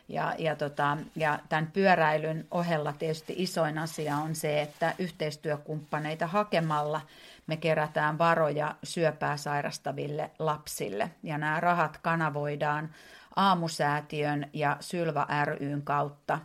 ja, 0.09 0.35
ja, 0.39 0.57
tota, 0.57 0.99
ja 1.17 1.39
tämän 1.49 1.71
pyöräilyn 1.73 2.47
ohella 2.51 2.93
tietysti 2.93 3.35
isoin 3.37 3.79
asia 3.79 4.17
on 4.17 4.35
se, 4.35 4.63
että 4.63 4.95
yhteistyökumppaneita 4.99 6.27
hakemalla 6.27 7.01
me 7.47 7.57
kerätään 7.57 8.19
varoja 8.19 8.75
syöpää 8.83 9.37
sairastaville 9.37 10.31
lapsille. 10.39 11.11
Ja 11.23 11.39
nämä 11.39 11.61
rahat 11.61 11.99
kanavoidaan 12.03 12.91
aamusäätiön 13.37 14.51
ja 14.53 14.77
Sylva 14.81 15.27
ryn 15.45 15.83
kautta 15.83 16.39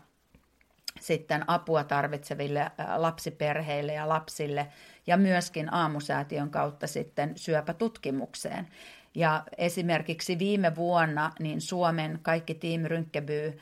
sitten 0.99 1.43
apua 1.47 1.83
tarvitseville 1.83 2.71
lapsiperheille 2.95 3.93
ja 3.93 4.09
lapsille 4.09 4.67
ja 5.07 5.17
myöskin 5.17 5.73
aamusäätiön 5.73 6.49
kautta 6.49 6.87
sitten 6.87 7.37
syöpätutkimukseen. 7.37 8.67
Ja 9.15 9.43
esimerkiksi 9.57 10.39
viime 10.39 10.75
vuonna 10.75 11.31
niin 11.39 11.61
Suomen 11.61 12.19
kaikki 12.21 12.53
Team 12.53 12.81
Rynkkäby 12.83 13.59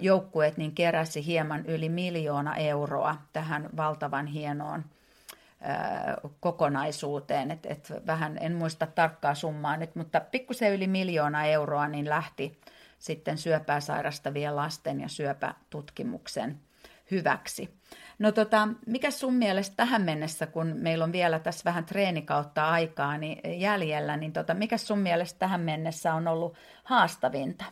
joukkueet 0.00 0.56
niin 0.56 0.74
keräsi 0.74 1.26
hieman 1.26 1.66
yli 1.66 1.88
miljoona 1.88 2.56
euroa 2.56 3.16
tähän 3.32 3.68
valtavan 3.76 4.26
hienoon 4.26 4.84
kokonaisuuteen. 6.40 7.50
Et, 7.50 7.66
et 7.66 7.92
vähän, 8.06 8.38
en 8.40 8.54
muista 8.54 8.86
tarkkaa 8.86 9.34
summaa 9.34 9.76
nyt, 9.76 9.94
mutta 9.94 10.20
pikkusen 10.20 10.74
yli 10.74 10.86
miljoona 10.86 11.44
euroa 11.44 11.88
niin 11.88 12.08
lähti 12.08 12.60
sitten 12.98 13.38
syöpää 13.38 13.80
sairastavien 13.80 14.56
lasten 14.56 15.00
ja 15.00 15.08
syöpätutkimuksen 15.08 16.60
hyväksi. 17.10 17.78
No 18.18 18.32
tota, 18.32 18.68
mikä 18.86 19.10
sun 19.10 19.34
mielestä 19.34 19.76
tähän 19.76 20.02
mennessä, 20.02 20.46
kun 20.46 20.72
meillä 20.76 21.04
on 21.04 21.12
vielä 21.12 21.38
tässä 21.38 21.64
vähän 21.64 21.84
treenikautta 21.84 22.70
aikaa 22.70 23.18
niin 23.18 23.60
jäljellä, 23.60 24.16
niin 24.16 24.32
tota, 24.32 24.54
mikä 24.54 24.76
sun 24.76 24.98
mielestä 24.98 25.38
tähän 25.38 25.60
mennessä 25.60 26.14
on 26.14 26.28
ollut 26.28 26.56
haastavinta? 26.84 27.64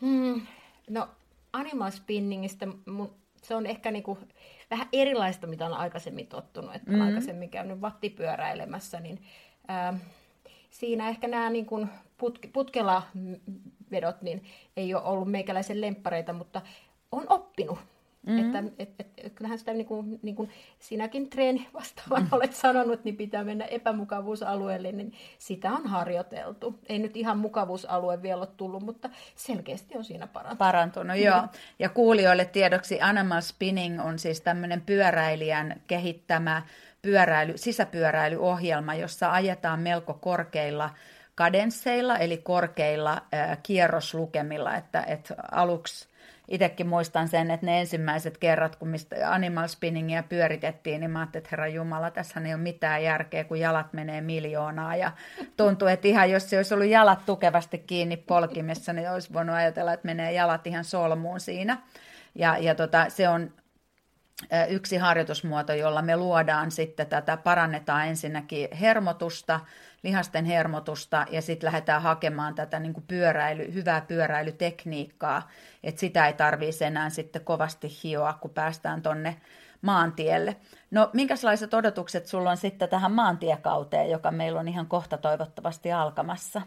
Hmm, 0.00 0.46
no 0.90 1.08
animal 1.52 1.90
spinningistä 1.90 2.66
mun, 2.86 3.14
se 3.42 3.54
on 3.54 3.66
ehkä 3.66 3.90
niinku 3.90 4.18
vähän 4.70 4.88
erilaista, 4.92 5.46
mitä 5.46 5.66
on 5.66 5.74
aikaisemmin 5.74 6.26
tottunut. 6.26 6.74
Että 6.74 6.90
mm-hmm. 6.90 7.06
aikaisemmin 7.06 7.50
käynyt 7.50 7.80
vattipyöräilemässä, 7.80 9.00
niin 9.00 9.22
ää, 9.68 9.98
siinä 10.70 11.08
ehkä 11.08 11.28
nämä 11.28 11.50
niin 11.50 11.66
kuin 11.66 11.88
put, 12.18 12.38
putkela 12.52 13.02
vedot 13.90 14.22
niin 14.22 14.44
ei 14.76 14.94
ole 14.94 15.02
ollut 15.02 15.30
meikäläisen 15.30 15.80
lemppareita, 15.80 16.32
mutta 16.32 16.62
on 17.12 17.26
oppinut 17.28 17.78
Mm-hmm. 18.26 18.46
Että 18.46 18.72
et, 18.78 18.90
et, 18.98 19.32
kyllähän 19.34 19.58
sitä 19.58 19.72
niin 19.72 19.86
kuin, 19.86 20.18
niin 20.22 20.36
kuin 20.36 20.50
sinäkin 20.78 21.30
treeni 21.30 21.68
vastaavan 21.74 22.22
mm-hmm. 22.22 22.36
olet 22.36 22.52
sanonut, 22.52 23.04
niin 23.04 23.16
pitää 23.16 23.44
mennä 23.44 23.64
epämukavuusalueelle, 23.64 24.92
niin 24.92 25.12
sitä 25.38 25.72
on 25.72 25.86
harjoiteltu. 25.86 26.78
Ei 26.88 26.98
nyt 26.98 27.16
ihan 27.16 27.38
mukavuusalue 27.38 28.22
vielä 28.22 28.40
ole 28.40 28.48
tullut, 28.56 28.82
mutta 28.82 29.10
selkeästi 29.36 29.96
on 29.96 30.04
siinä 30.04 30.26
parantunut. 30.26 30.58
Parantunut, 30.58 31.16
mm-hmm. 31.16 31.26
joo. 31.26 31.42
Ja 31.78 31.88
kuulijoille 31.88 32.44
tiedoksi 32.44 33.00
Animal 33.00 33.40
Spinning 33.40 34.04
on 34.04 34.18
siis 34.18 34.40
tämmöinen 34.40 34.80
pyöräilijän 34.80 35.80
kehittämä 35.86 36.62
pyöräily, 37.02 37.52
sisäpyöräilyohjelma, 37.56 38.94
jossa 38.94 39.32
ajetaan 39.32 39.80
melko 39.80 40.14
korkeilla 40.14 40.90
kadensseilla, 41.34 42.18
eli 42.18 42.36
korkeilla 42.36 43.22
äh, 43.34 43.58
kierroslukemilla, 43.62 44.76
että, 44.76 45.02
että 45.02 45.34
aluksi 45.52 46.09
itsekin 46.50 46.86
muistan 46.86 47.28
sen, 47.28 47.50
että 47.50 47.66
ne 47.66 47.80
ensimmäiset 47.80 48.38
kerrat, 48.38 48.76
kun 48.76 48.88
mistä 48.88 49.16
animal 49.34 49.68
spinningia 49.68 50.22
pyöritettiin, 50.22 51.00
niin 51.00 51.10
mä 51.10 51.18
ajattelin, 51.18 51.42
että 51.42 51.48
herra 51.50 51.68
Jumala, 51.68 52.10
tässä 52.10 52.40
ei 52.40 52.54
ole 52.54 52.62
mitään 52.62 53.02
järkeä, 53.02 53.44
kun 53.44 53.60
jalat 53.60 53.92
menee 53.92 54.20
miljoonaa. 54.20 54.96
Ja 54.96 55.12
tuntuu, 55.56 55.88
että 55.88 56.08
ihan 56.08 56.30
jos 56.30 56.50
se 56.50 56.56
olisi 56.56 56.74
ollut 56.74 56.86
jalat 56.86 57.26
tukevasti 57.26 57.78
kiinni 57.78 58.16
polkimessa, 58.16 58.92
niin 58.92 59.10
olisi 59.10 59.32
voinut 59.32 59.56
ajatella, 59.56 59.92
että 59.92 60.06
menee 60.06 60.32
jalat 60.32 60.66
ihan 60.66 60.84
solmuun 60.84 61.40
siinä. 61.40 61.78
Ja, 62.34 62.58
ja 62.58 62.74
tota, 62.74 63.06
se 63.08 63.28
on 63.28 63.50
yksi 64.68 64.96
harjoitusmuoto, 64.96 65.72
jolla 65.72 66.02
me 66.02 66.16
luodaan 66.16 66.70
sitten 66.70 67.06
tätä, 67.06 67.36
parannetaan 67.36 68.06
ensinnäkin 68.06 68.68
hermotusta, 68.76 69.60
lihasten 70.02 70.44
hermotusta 70.44 71.26
ja 71.30 71.42
sitten 71.42 71.66
lähdetään 71.66 72.02
hakemaan 72.02 72.54
tätä 72.54 72.78
niin 72.78 72.92
kuin 72.92 73.04
pyöräily, 73.08 73.74
hyvää 73.74 74.00
pyöräilytekniikkaa, 74.00 75.48
että 75.82 76.00
sitä 76.00 76.26
ei 76.26 76.32
tarvitse 76.32 76.86
enää 76.86 77.10
sitten 77.10 77.44
kovasti 77.44 77.88
hioa, 78.04 78.32
kun 78.32 78.50
päästään 78.50 79.02
tonne 79.02 79.40
maantielle. 79.82 80.56
No 80.90 81.10
minkälaiset 81.12 81.74
odotukset 81.74 82.26
sulla 82.26 82.50
on 82.50 82.56
sitten 82.56 82.88
tähän 82.88 83.12
maantiekauteen, 83.12 84.10
joka 84.10 84.30
meillä 84.30 84.60
on 84.60 84.68
ihan 84.68 84.86
kohta 84.86 85.18
toivottavasti 85.18 85.92
alkamassa? 85.92 86.62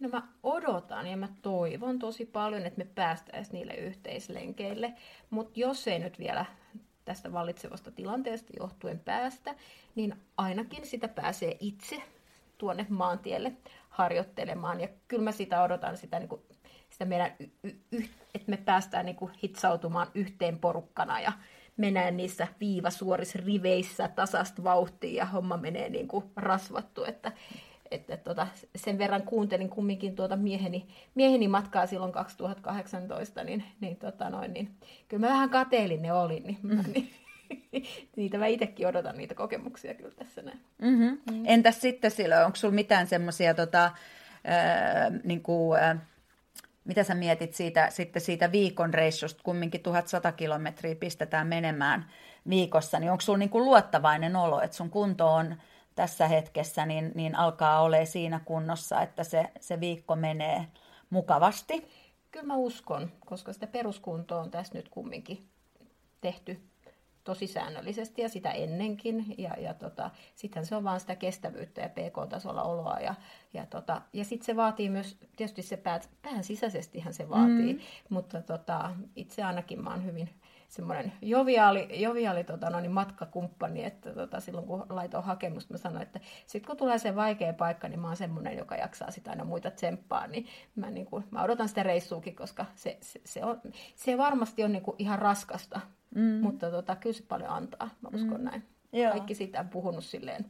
No 0.00 0.08
mä 0.08 0.22
odotan 0.42 1.06
ja 1.06 1.16
mä 1.16 1.28
toivon 1.42 1.98
tosi 1.98 2.26
paljon, 2.26 2.66
että 2.66 2.78
me 2.78 2.90
päästäisiin 2.94 3.52
niille 3.52 3.74
yhteislenkeille, 3.74 4.94
mutta 5.30 5.60
jos 5.60 5.88
ei 5.88 5.98
nyt 5.98 6.18
vielä 6.18 6.46
tästä 7.04 7.32
vallitsevasta 7.32 7.90
tilanteesta 7.90 8.52
johtuen 8.60 8.98
päästä, 8.98 9.54
niin 9.94 10.14
ainakin 10.36 10.86
sitä 10.86 11.08
pääsee 11.08 11.56
itse 11.60 12.02
tuonne 12.58 12.86
maantielle 12.88 13.52
harjoittelemaan. 13.88 14.80
Ja 14.80 14.88
kyllä 15.08 15.22
mä 15.22 15.32
sitä 15.32 15.62
odotan, 15.62 15.96
sitä, 15.96 16.18
niin 16.18 16.28
kuin, 16.28 16.42
sitä 16.90 17.04
meidän, 17.04 17.30
y- 17.64 17.76
y- 17.92 18.08
että 18.34 18.50
me 18.50 18.56
päästään 18.56 19.06
niin 19.06 19.16
kuin 19.16 19.32
hitsautumaan 19.42 20.06
yhteen 20.14 20.58
porukkana 20.58 21.20
ja 21.20 21.32
mennään 21.76 22.16
niissä 22.16 22.48
viivasuorissa 22.60 23.38
riveissä 23.46 24.08
tasasta 24.08 24.64
vauhtia 24.64 25.18
ja 25.18 25.24
homma 25.24 25.56
menee 25.56 25.88
niin 25.88 26.08
kuin 26.08 26.24
rasvattu. 26.36 27.04
Että, 27.04 27.32
että 27.90 28.16
tota, 28.16 28.46
sen 28.76 28.98
verran 28.98 29.22
kuuntelin 29.22 29.68
kumminkin 29.68 30.16
tuota 30.16 30.36
mieheni, 30.36 30.88
mieheni 31.14 31.48
matkaa 31.48 31.86
silloin 31.86 32.12
2018, 32.12 33.44
niin, 33.44 33.64
niin, 33.80 33.96
tota 33.96 34.30
noin, 34.30 34.52
niin 34.52 34.70
kyllä 35.08 35.26
mä 35.26 35.32
vähän 35.32 35.50
kateellinen 35.50 36.14
olin, 36.14 36.42
niin, 36.42 36.58
mm. 36.62 36.92
niin 36.94 37.10
niitä 38.16 38.38
mä 38.38 38.46
itsekin 38.46 38.86
odotan 38.86 39.16
niitä 39.16 39.34
kokemuksia 39.34 39.94
kyllä 39.94 40.14
tässä 40.14 40.42
näin. 40.42 40.60
Mm-hmm. 40.82 41.18
Mm. 41.32 41.42
Entäs 41.44 41.80
sitten 41.80 42.10
silloin, 42.10 42.44
onko 42.44 42.56
sulla 42.56 42.74
mitään 42.74 43.06
semmoisia, 43.06 43.54
tota, 43.54 43.84
äh, 43.84 43.92
niin 45.24 45.42
äh, 45.82 45.98
mitä 46.84 47.04
sä 47.04 47.14
mietit 47.14 47.54
siitä, 47.54 47.90
sitten 47.90 48.22
siitä 48.22 48.52
viikon 48.52 48.94
reissusta, 48.94 49.42
kumminkin 49.42 49.80
1100 49.82 50.32
kilometriä 50.32 50.94
pistetään 50.94 51.46
menemään 51.46 52.10
viikossa, 52.48 52.98
niin 52.98 53.10
onko 53.10 53.20
sulla 53.20 53.38
niin 53.38 53.50
kuin 53.50 53.64
luottavainen 53.64 54.36
olo, 54.36 54.60
että 54.60 54.76
sun 54.76 54.90
kunto 54.90 55.34
on 55.34 55.56
tässä 55.98 56.28
hetkessä, 56.28 56.86
niin, 56.86 57.12
niin 57.14 57.34
alkaa 57.34 57.80
olla 57.80 58.04
siinä 58.04 58.40
kunnossa, 58.44 59.02
että 59.02 59.24
se, 59.24 59.44
se 59.60 59.80
viikko 59.80 60.16
menee 60.16 60.66
mukavasti? 61.10 61.88
Kyllä 62.30 62.46
mä 62.46 62.56
uskon, 62.56 63.10
koska 63.26 63.52
sitä 63.52 63.66
peruskuntoa 63.66 64.40
on 64.40 64.50
tässä 64.50 64.74
nyt 64.74 64.88
kumminkin 64.88 65.48
tehty 66.20 66.60
tosi 67.24 67.46
säännöllisesti 67.46 68.22
ja 68.22 68.28
sitä 68.28 68.50
ennenkin. 68.50 69.34
Ja, 69.38 69.54
ja 69.58 69.74
tota, 69.74 70.10
sitten 70.34 70.66
se 70.66 70.76
on 70.76 70.84
vaan 70.84 71.00
sitä 71.00 71.16
kestävyyttä 71.16 71.80
ja 71.80 71.88
PK-tasolla 71.88 72.62
oloa. 72.62 73.00
Ja, 73.00 73.14
ja, 73.54 73.66
tota, 73.66 74.02
ja 74.12 74.24
sitten 74.24 74.46
se 74.46 74.56
vaatii 74.56 74.90
myös, 74.90 75.16
tietysti 75.36 75.62
se 75.62 75.76
pää, 75.76 76.00
pään 76.22 76.44
sisäisestihän 76.44 77.14
se 77.14 77.28
vaatii, 77.28 77.74
mm. 77.74 77.80
mutta 78.08 78.42
tota, 78.42 78.90
itse 79.16 79.42
ainakin 79.42 79.84
mä 79.84 79.90
oon 79.90 80.04
hyvin 80.04 80.30
semmoinen 80.68 81.12
joviaali, 81.22 82.02
joviaali 82.02 82.44
tota, 82.44 82.70
no, 82.70 82.80
niin 82.80 82.90
matkakumppani, 82.90 83.84
että 83.84 84.14
tota, 84.14 84.40
silloin 84.40 84.66
kun 84.66 84.86
laitoin 84.88 85.24
hakemusta, 85.24 85.74
mä 85.74 85.78
sanoin, 85.78 86.02
että 86.02 86.20
sitten 86.46 86.66
kun 86.66 86.76
tulee 86.76 86.98
se 86.98 87.16
vaikea 87.16 87.52
paikka, 87.52 87.88
niin 87.88 88.00
mä 88.00 88.06
oon 88.06 88.16
semmoinen, 88.16 88.58
joka 88.58 88.76
jaksaa 88.76 89.10
sitä 89.10 89.30
aina 89.30 89.44
muita 89.44 89.70
tsemppaa, 89.70 90.26
niin 90.26 90.46
mä, 90.76 90.90
niin 90.90 91.06
kuin, 91.06 91.24
mä 91.30 91.42
odotan 91.42 91.68
sitä 91.68 91.82
reissuukin, 91.82 92.36
koska 92.36 92.66
se, 92.74 92.98
se, 93.00 93.20
se, 93.24 93.44
on, 93.44 93.60
se 93.96 94.18
varmasti 94.18 94.64
on 94.64 94.72
niin 94.72 94.82
kuin 94.82 94.94
ihan 94.98 95.18
raskasta, 95.18 95.80
mm. 96.14 96.40
mutta 96.42 96.70
tota, 96.70 96.96
kyllä 96.96 97.14
se 97.14 97.24
paljon 97.28 97.50
antaa, 97.50 97.90
mä 98.00 98.08
uskon 98.14 98.40
mm. 98.40 98.44
näin. 98.44 98.62
Joo. 98.92 99.10
Kaikki 99.10 99.34
siitä 99.34 99.60
on 99.60 99.68
puhunut 99.68 100.04
silleen 100.04 100.46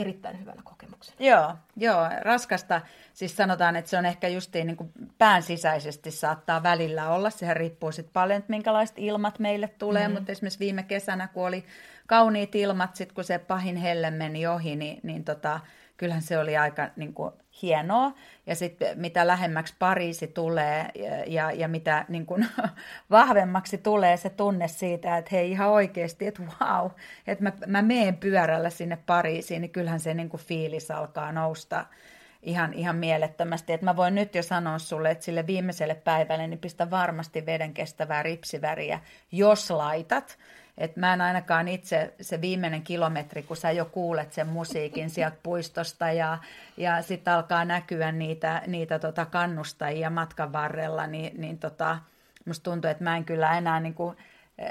erittäin 0.00 0.40
hyvänä 0.40 0.62
kokemuksena. 0.64 1.16
Joo, 1.20 1.54
joo, 1.76 2.08
raskasta. 2.20 2.80
Siis 3.14 3.36
sanotaan, 3.36 3.76
että 3.76 3.90
se 3.90 3.98
on 3.98 4.06
ehkä 4.06 4.28
justiin 4.28 4.66
niin 4.66 4.76
kuin 4.76 4.92
pään 5.18 5.42
sisäisesti 5.42 6.10
saattaa 6.10 6.62
välillä 6.62 7.08
olla. 7.08 7.30
Sehän 7.30 7.56
riippuu 7.56 7.92
sitten 7.92 8.12
paljon, 8.12 8.38
että 8.38 8.50
minkälaiset 8.50 8.98
ilmat 8.98 9.38
meille 9.38 9.68
tulee. 9.68 10.08
Mm. 10.08 10.14
Mutta 10.14 10.32
esimerkiksi 10.32 10.58
viime 10.58 10.82
kesänä, 10.82 11.28
kun 11.28 11.46
oli 11.46 11.64
kauniit 12.06 12.54
ilmat, 12.54 12.96
sitten 12.96 13.14
kun 13.14 13.24
se 13.24 13.38
pahin 13.38 13.76
helle 13.76 14.10
meni 14.10 14.46
ohi, 14.46 14.76
niin, 14.76 15.00
niin 15.02 15.24
tota, 15.24 15.60
kyllähän 15.96 16.22
se 16.22 16.38
oli 16.38 16.56
aika 16.56 16.90
niin 16.96 17.14
kuin, 17.14 17.32
hienoa. 17.62 18.12
Ja 18.46 18.54
sitten 18.54 19.00
mitä 19.00 19.26
lähemmäksi 19.26 19.74
Pariisi 19.78 20.26
tulee 20.26 20.88
ja, 20.94 21.24
ja, 21.26 21.52
ja 21.52 21.68
mitä 21.68 22.04
niin 22.08 22.26
kuin, 22.26 22.46
vahvemmaksi 23.10 23.78
tulee 23.78 24.16
se 24.16 24.30
tunne 24.30 24.68
siitä, 24.68 25.16
että 25.16 25.28
hei 25.32 25.50
ihan 25.50 25.68
oikeasti, 25.68 26.26
että 26.26 26.42
wow, 26.42 26.90
että 27.26 27.44
mä, 27.44 27.52
mä 27.66 27.82
meen 27.82 28.16
pyörällä 28.16 28.70
sinne 28.70 28.98
Pariisiin, 29.06 29.60
niin 29.60 29.70
kyllähän 29.70 30.00
se 30.00 30.14
niin 30.14 30.30
fiilis 30.36 30.90
alkaa 30.90 31.32
nousta 31.32 31.86
ihan, 32.42 32.74
ihan 32.74 32.96
mielettömästi. 32.96 33.72
Että 33.72 33.84
mä 33.84 33.96
voin 33.96 34.14
nyt 34.14 34.34
jo 34.34 34.42
sanoa 34.42 34.78
sulle, 34.78 35.10
että 35.10 35.24
sille 35.24 35.46
viimeiselle 35.46 35.94
päivälle 35.94 36.46
niin 36.46 36.58
pistä 36.58 36.90
varmasti 36.90 37.46
veden 37.46 37.74
kestävää 37.74 38.22
ripsiväriä, 38.22 39.00
jos 39.32 39.70
laitat. 39.70 40.38
Et 40.78 40.96
mä 40.96 41.12
en 41.12 41.20
ainakaan 41.20 41.68
itse 41.68 42.14
se 42.20 42.40
viimeinen 42.40 42.82
kilometri, 42.82 43.42
kun 43.42 43.56
sä 43.56 43.70
jo 43.70 43.84
kuulet 43.84 44.32
sen 44.32 44.46
musiikin 44.46 45.10
sieltä 45.10 45.36
puistosta 45.42 46.12
ja, 46.12 46.38
ja 46.76 47.02
sitten 47.02 47.34
alkaa 47.34 47.64
näkyä 47.64 48.12
niitä, 48.12 48.62
niitä 48.66 48.98
tota 48.98 49.26
kannustajia 49.26 50.10
matkan 50.10 50.52
varrella, 50.52 51.06
niin, 51.06 51.40
niin 51.40 51.58
tota, 51.58 51.98
musta 52.44 52.70
tuntuu, 52.70 52.90
että 52.90 53.04
mä 53.04 53.16
en 53.16 53.24
kyllä 53.24 53.58
enää 53.58 53.80
niin 53.80 53.94
kuin 53.94 54.16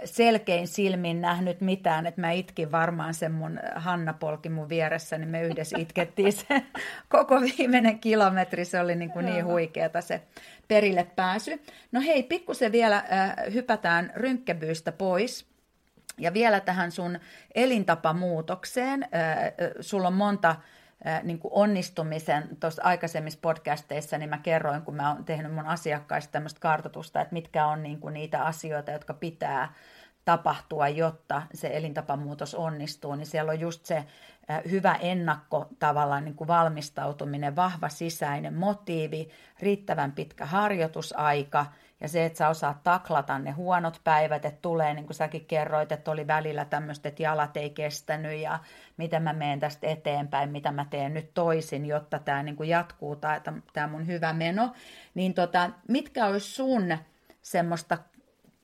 selkein 0.06 0.68
silmin 0.68 1.22
nähnyt 1.22 1.62
mitään, 1.62 2.08
että 2.08 2.22
mä 2.22 2.32
itkin 2.32 2.72
varmaan 2.72 3.14
sen 3.14 3.32
mun 3.32 3.60
Hanna 3.76 4.14
polki 4.14 4.50
mun 4.50 4.70
vieressä, 4.70 5.18
niin 5.18 5.30
me 5.30 5.44
yhdessä 5.44 5.78
itkettiin 5.78 6.34
se 6.34 6.64
koko 7.10 7.42
viimeinen 7.42 8.00
kilometri, 8.00 8.66
se 8.66 8.80
oli 8.80 8.96
niin, 8.96 9.12
kuin 9.12 9.26
niin 9.26 9.46
huikeata 9.46 10.02
se 10.02 10.22
perille 10.68 11.08
pääsy. 11.16 11.62
No 11.92 12.02
hei, 12.02 12.24
pikkusen 12.24 12.72
vielä 12.72 12.96
äh, 12.98 13.54
hypätään 13.54 14.12
rynkkebyystä 14.16 14.92
pois. 14.92 15.57
Ja 16.18 16.34
vielä 16.34 16.60
tähän 16.60 16.92
sun 16.92 17.20
elintapamuutokseen. 17.56 19.08
Sulla 19.82 20.08
on 20.08 20.14
monta 20.14 20.56
niin 21.24 21.40
kuin 21.40 21.52
onnistumisen, 21.54 22.58
tuossa 22.60 22.84
aikaisemmissa 22.84 23.40
podcasteissa, 23.42 24.18
niin 24.18 24.30
mä 24.30 24.38
kerroin, 24.38 24.82
kun 24.82 24.96
mä 24.96 25.14
oon 25.14 25.26
tehnyt 25.26 25.54
mun 25.54 25.66
asiakkaista 25.66 26.32
tämmöistä 26.32 26.60
kartoitusta, 26.60 27.22
että 27.22 27.34
mitkä 27.34 27.66
on 27.66 27.84
niin 27.84 28.00
kuin 28.00 28.14
niitä 28.14 28.44
asioita, 28.44 28.92
jotka 28.92 29.14
pitää 29.14 29.74
tapahtua, 30.26 30.88
jotta 30.88 31.42
se 31.54 31.70
elintapamuutos 31.74 32.56
onnistuu, 32.56 33.16
niin 33.16 33.26
siellä 33.26 33.52
on 33.52 33.60
just 33.60 33.86
se 33.86 34.04
hyvä 34.72 34.94
ennakko 34.94 35.68
tavallaan 35.80 36.26
niin 36.26 36.36
kuin 36.36 36.48
valmistautuminen, 36.48 37.56
vahva 37.56 37.90
sisäinen 37.90 38.54
motiivi, 38.54 39.30
riittävän 39.60 40.12
pitkä 40.12 40.46
harjoitusaika– 40.46 41.66
ja 42.02 42.08
se, 42.08 42.26
että 42.26 42.38
sä 42.38 42.50
osaat 42.50 42.84
taklata 42.84 43.40
ne 43.40 43.52
huonot 43.52 44.02
päivät, 44.04 44.46
että 44.46 44.62
tulee, 44.62 44.94
niin 44.94 45.06
kuin 45.06 45.16
säkin 45.16 45.46
kerroit, 45.46 45.92
että 45.92 46.12
oli 46.12 46.28
välillä 46.28 46.66
tämmöistä, 46.66 47.10
että 47.10 47.24
jalat 47.24 47.58
ei 47.58 47.70
kestänyt 47.70 48.40
ja 48.40 48.60
miten 48.98 49.24
mä 49.24 49.34
menen 49.34 49.60
tästä 49.60 49.88
eteenpäin, 49.88 50.50
mitä 50.50 50.72
mä 50.72 50.86
teen 50.90 51.14
nyt 51.14 51.34
toisin, 51.34 51.86
jotta 51.86 52.20
tämä 52.20 52.44
niin 52.44 52.56
kuin 52.56 52.70
jatkuu, 52.70 53.16
tämä 53.74 53.88
mun 53.88 54.08
hyvä 54.08 54.34
meno. 54.34 54.74
Niin 55.14 55.34
tota, 55.34 55.70
mitkä 55.88 56.26
olisi 56.26 56.52
sun 56.52 56.98
semmoista, 57.42 57.98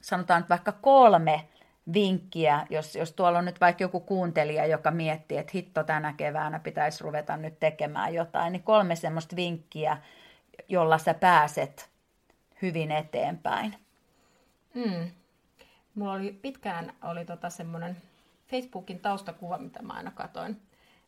sanotaan 0.02 0.40
että 0.40 0.50
vaikka 0.50 0.72
kolme 0.72 1.48
vinkkiä, 1.94 2.68
jos, 2.70 2.96
jos 2.96 3.14
tuolla 3.14 3.40
on 3.40 3.46
nyt 3.46 3.62
vaikka 3.62 3.84
joku 3.84 4.00
kuuntelija, 4.00 4.66
joka 4.66 4.92
miettii, 4.92 5.38
että 5.38 5.52
hitto 5.56 5.84
tänä 5.84 6.14
keväänä 6.14 6.60
pitäisi 6.60 7.04
ruveta 7.04 7.38
nyt 7.38 7.60
tekemään 7.60 8.14
jotain, 8.14 8.52
niin 8.52 8.64
kolme 8.64 8.96
semmoista 8.96 9.36
vinkkiä, 9.36 9.98
jolla 10.70 10.98
sä 10.98 11.14
pääset 11.14 11.93
hyvin 12.64 12.92
eteenpäin. 12.92 13.76
Mm. 14.74 15.12
Mulla 15.96 16.14
oli 16.14 16.40
pitkään 16.42 16.94
oli 17.04 17.26
tota 17.26 17.50
semmoinen 17.50 17.98
Facebookin 18.48 19.00
taustakuva, 19.00 19.58
mitä 19.58 19.82
mä 19.82 19.94
aina 19.94 20.12
katoin. 20.12 20.62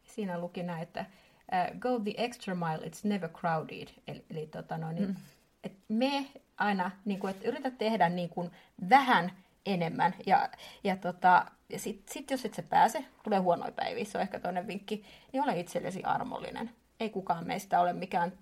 Siinä 0.03 0.39
luki 0.39 0.63
näin, 0.63 0.83
että 0.83 1.05
uh, 1.51 1.79
go 1.79 1.99
the 1.99 2.13
extra 2.17 2.55
mile, 2.55 2.87
it's 2.87 2.99
never 3.03 3.29
crowded. 3.29 3.87
Eli, 4.07 4.25
eli 4.29 4.47
tota 4.47 4.77
noin, 4.77 5.01
mm. 5.01 5.15
et 5.63 5.73
me 5.87 6.25
aina, 6.57 6.91
niin 7.05 7.19
kuin, 7.19 7.31
että 7.31 7.47
yritä 7.47 7.71
tehdä 7.71 8.09
niin 8.09 8.29
kuin 8.29 8.51
vähän 8.89 9.31
enemmän. 9.65 10.15
Ja, 10.25 10.49
ja, 10.83 10.95
tota, 10.95 11.45
ja 11.69 11.79
sitten 11.79 12.13
sit 12.13 12.31
jos 12.31 12.45
et 12.45 12.53
se 12.53 12.61
pääse, 12.61 13.05
tulee 13.23 13.39
huonoja 13.39 13.71
päiviä, 13.71 14.05
se 14.05 14.17
on 14.17 14.21
ehkä 14.21 14.39
toinen 14.39 14.67
vinkki, 14.67 15.05
niin 15.33 15.43
ole 15.43 15.59
itsellesi 15.59 16.03
armollinen. 16.03 16.71
Ei 16.99 17.09
kukaan 17.09 17.47
meistä 17.47 17.79
ole 17.79 17.93
mikään 17.93 18.33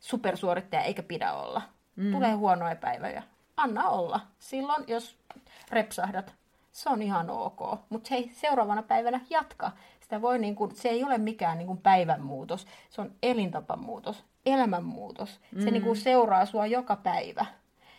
supersuorittaja, 0.00 0.82
eikä 0.82 1.02
pidä 1.02 1.32
olla. 1.32 1.62
Mm. 1.96 2.12
Tulee 2.12 2.32
huonoja 2.32 2.76
päiviä. 2.76 3.22
Anna 3.56 3.88
olla. 3.88 4.20
Silloin, 4.38 4.84
jos 4.86 5.18
repsahdat, 5.70 6.34
se 6.72 6.90
on 6.90 7.02
ihan 7.02 7.30
ok. 7.30 7.60
Mutta 7.88 8.08
hei, 8.10 8.30
seuraavana 8.34 8.82
päivänä 8.82 9.20
jatka. 9.30 9.72
Sitä 10.00 10.22
voi 10.22 10.38
niin 10.38 10.54
kuin, 10.54 10.76
se 10.76 10.88
ei 10.88 11.04
ole 11.04 11.18
mikään 11.18 11.58
niin 11.58 11.66
kuin 11.66 11.78
päivän 11.78 12.22
muutos, 12.22 12.66
se 12.90 13.00
on 13.00 13.12
elintapamuutos, 13.22 14.24
elämänmuutos. 14.46 15.40
Mm. 15.52 15.62
Se 15.62 15.70
niin 15.70 15.82
kuin 15.82 15.96
seuraa 15.96 16.46
sua 16.46 16.66
joka 16.66 16.96
päivä. 16.96 17.46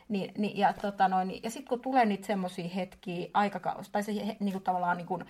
Niin, 0.09 0.33
niin, 0.37 0.57
ja 0.57 0.73
tota 0.73 1.07
noin, 1.07 1.43
ja 1.43 1.49
sitten 1.49 1.69
kun 1.69 1.79
tulee 1.79 2.05
niitä 2.05 2.27
semmoisia 2.27 2.67
hetkiä, 2.67 3.29
aikakausi, 3.33 3.91
tai 3.91 4.03
se 4.03 4.11
niin 4.11 4.51
kuin 4.51 4.63
tavallaan 4.63 4.97
niin 4.97 5.07
kuin, 5.07 5.25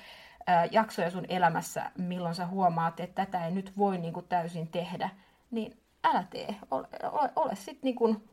ää, 0.48 0.66
jaksoja 0.72 1.12
sun 1.12 1.26
elämässä, 1.30 1.92
milloin 1.98 2.36
sä 2.36 2.48
huomaat, 2.48 3.00
että 3.00 3.26
tätä 3.26 3.46
ei 3.46 3.52
nyt 3.52 3.78
voi 3.78 3.98
niin 3.98 4.14
kuin 4.14 4.26
täysin 4.30 4.68
tehdä, 4.68 5.10
niin 5.52 5.78
älä 6.04 6.24
tee. 6.30 6.56
Ole, 6.72 6.88
ole, 7.12 7.30
ole 7.36 7.56
sitten 7.56 7.82
niin 7.84 7.96
kuin, 7.96 8.14
sit, 8.14 8.33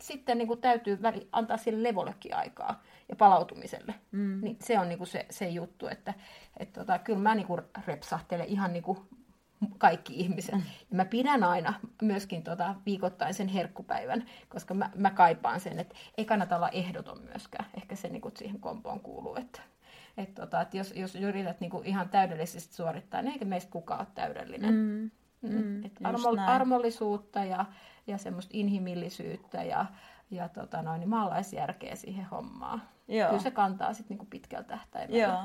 sitten 0.00 0.38
niin 0.38 0.48
kuin 0.48 0.60
täytyy 0.60 1.02
väli, 1.02 1.28
antaa 1.32 1.56
sille 1.56 1.82
levollekin 1.82 2.36
aikaa 2.36 2.82
ja 3.08 3.16
palautumiselle. 3.16 3.94
Mm. 4.12 4.40
Niin 4.42 4.56
se 4.60 4.78
on 4.78 4.88
niin 4.88 4.98
kuin 4.98 5.08
se, 5.08 5.26
se 5.30 5.48
juttu, 5.48 5.86
että 5.86 6.14
et 6.56 6.72
tota, 6.72 6.98
kyllä 6.98 7.18
mä 7.18 7.34
niin 7.34 7.46
kuin 7.46 7.62
repsahtelen 7.86 8.46
ihan 8.46 8.72
niin 8.72 8.82
kuin 8.82 8.98
kaikki 9.78 10.14
ihmiset. 10.20 10.54
Mm. 10.54 10.62
Ja 10.90 10.96
mä 10.96 11.04
pidän 11.04 11.44
aina 11.44 11.74
myöskin 12.02 12.42
tota 12.42 12.74
viikoittaisen 12.86 13.48
herkkupäivän, 13.48 14.24
koska 14.48 14.74
mä, 14.74 14.90
mä 14.94 15.10
kaipaan 15.10 15.60
sen, 15.60 15.78
että 15.78 15.94
ei 16.18 16.24
kannata 16.24 16.56
olla 16.56 16.68
ehdoton 16.68 17.22
myöskään. 17.22 17.66
Ehkä 17.76 17.96
se 17.96 18.08
niin 18.08 18.22
kuin 18.22 18.36
siihen 18.36 18.60
kompoon 18.60 19.00
kuuluu, 19.00 19.36
että 19.36 19.60
et 20.16 20.34
tota, 20.34 20.60
et 20.60 20.74
jos, 20.74 20.92
jos 20.96 21.14
yrität 21.14 21.60
niin 21.60 21.70
kuin 21.70 21.86
ihan 21.86 22.08
täydellisesti 22.08 22.74
suorittaa, 22.74 23.22
niin 23.22 23.32
eikä 23.32 23.44
meistä 23.44 23.70
kukaan 23.70 24.00
ole 24.00 24.08
täydellinen. 24.14 24.74
Mm. 24.74 25.10
Mm. 25.42 25.62
mm. 25.62 25.84
Et 25.84 25.92
armo, 26.04 26.28
armollisuutta 26.46 27.44
ja, 27.44 27.64
ja 28.08 28.18
semmoista 28.18 28.50
inhimillisyyttä 28.54 29.62
ja, 29.62 29.86
ja 30.30 30.48
tota 30.48 30.82
noin, 30.82 31.00
niin 31.00 31.08
maalaisjärkeä 31.08 31.96
siihen 31.96 32.24
hommaan. 32.24 32.82
Joo. 33.08 33.28
Kyllä 33.28 33.42
se 33.42 33.50
kantaa 33.50 33.94
sitten 33.94 34.08
niinku 34.14 34.26
pitkällä 34.30 34.64
tähtäimellä. 34.64 35.22
Joo. 35.22 35.42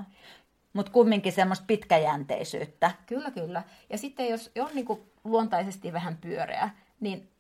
Mutta 0.74 0.92
kumminkin 0.92 1.32
semmoista 1.32 1.66
pitkäjänteisyyttä. 1.68 2.92
Kyllä, 3.06 3.32
kyllä. 3.32 3.64
Ja 3.90 3.98
sitten 3.98 4.30
jos 4.30 4.52
on 4.60 4.70
niinku 4.74 5.06
luontaisesti 5.24 5.94
vähän 5.94 6.18
pyöreä, 6.18 6.70
niin 7.00 7.33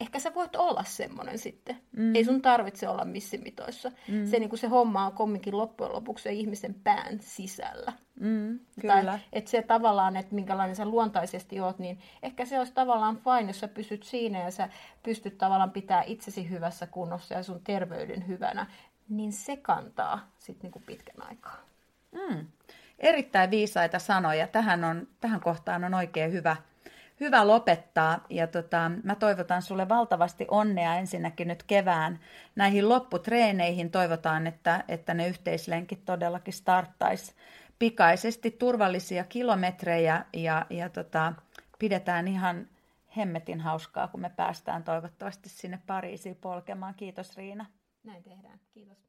ehkä 0.00 0.18
sä 0.18 0.34
voit 0.34 0.56
olla 0.56 0.84
semmoinen 0.84 1.38
sitten. 1.38 1.76
Mm. 1.96 2.14
Ei 2.14 2.24
sun 2.24 2.42
tarvitse 2.42 2.88
olla 2.88 3.04
missimitoissa. 3.04 3.92
Mm. 4.08 4.26
Se, 4.26 4.38
niin 4.38 4.48
kuin 4.48 4.58
se 4.58 4.66
homma 4.66 5.06
on 5.06 5.12
kumminkin 5.12 5.56
loppujen 5.56 5.92
lopuksi 5.92 6.22
se 6.22 6.32
ihmisen 6.32 6.74
pään 6.74 7.20
sisällä. 7.20 7.92
Mm, 8.20 8.60
kyllä. 8.80 9.04
Tai, 9.04 9.18
että 9.32 9.50
se 9.50 9.62
tavallaan, 9.62 10.16
että 10.16 10.34
minkälainen 10.34 10.76
sä 10.76 10.84
luontaisesti 10.84 11.60
oot, 11.60 11.78
niin 11.78 11.98
ehkä 12.22 12.44
se 12.44 12.58
olisi 12.58 12.72
tavallaan 12.72 13.16
fine, 13.16 13.50
jos 13.50 13.60
sä 13.60 13.68
pysyt 13.68 14.02
siinä 14.02 14.38
ja 14.38 14.50
sä 14.50 14.68
pystyt 15.02 15.38
tavallaan 15.38 15.70
pitää 15.70 16.02
itsesi 16.02 16.50
hyvässä 16.50 16.86
kunnossa 16.86 17.34
ja 17.34 17.42
sun 17.42 17.60
terveyden 17.64 18.28
hyvänä, 18.28 18.66
niin 19.08 19.32
se 19.32 19.56
kantaa 19.56 20.30
sitten 20.38 20.70
niin 20.70 20.84
pitkän 20.86 21.28
aikaa. 21.28 21.60
Mm. 22.12 22.46
Erittäin 22.98 23.50
viisaita 23.50 23.98
sanoja. 23.98 24.46
Tähän, 24.46 24.84
on, 24.84 25.08
tähän 25.20 25.40
kohtaan 25.40 25.84
on 25.84 25.94
oikein 25.94 26.32
hyvä, 26.32 26.56
hyvä 27.20 27.46
lopettaa. 27.46 28.24
Ja 28.30 28.46
tota, 28.46 28.90
mä 29.04 29.14
toivotan 29.14 29.62
sulle 29.62 29.88
valtavasti 29.88 30.46
onnea 30.50 30.96
ensinnäkin 30.96 31.48
nyt 31.48 31.62
kevään 31.62 32.20
näihin 32.56 32.88
lopputreeneihin. 32.88 33.90
Toivotaan, 33.90 34.46
että, 34.46 34.84
että 34.88 35.14
ne 35.14 35.28
yhteislenkit 35.28 36.04
todellakin 36.04 36.54
starttaisi 36.54 37.34
pikaisesti 37.78 38.50
turvallisia 38.50 39.24
kilometrejä 39.24 40.24
ja, 40.32 40.66
ja 40.70 40.88
tota, 40.88 41.32
pidetään 41.78 42.28
ihan 42.28 42.68
hemmetin 43.16 43.60
hauskaa, 43.60 44.08
kun 44.08 44.20
me 44.20 44.30
päästään 44.36 44.84
toivottavasti 44.84 45.48
sinne 45.48 45.78
Pariisiin 45.86 46.36
polkemaan. 46.36 46.94
Kiitos 46.94 47.36
Riina. 47.36 47.66
Näin 48.04 48.22
tehdään. 48.22 48.60
Kiitos. 48.74 49.05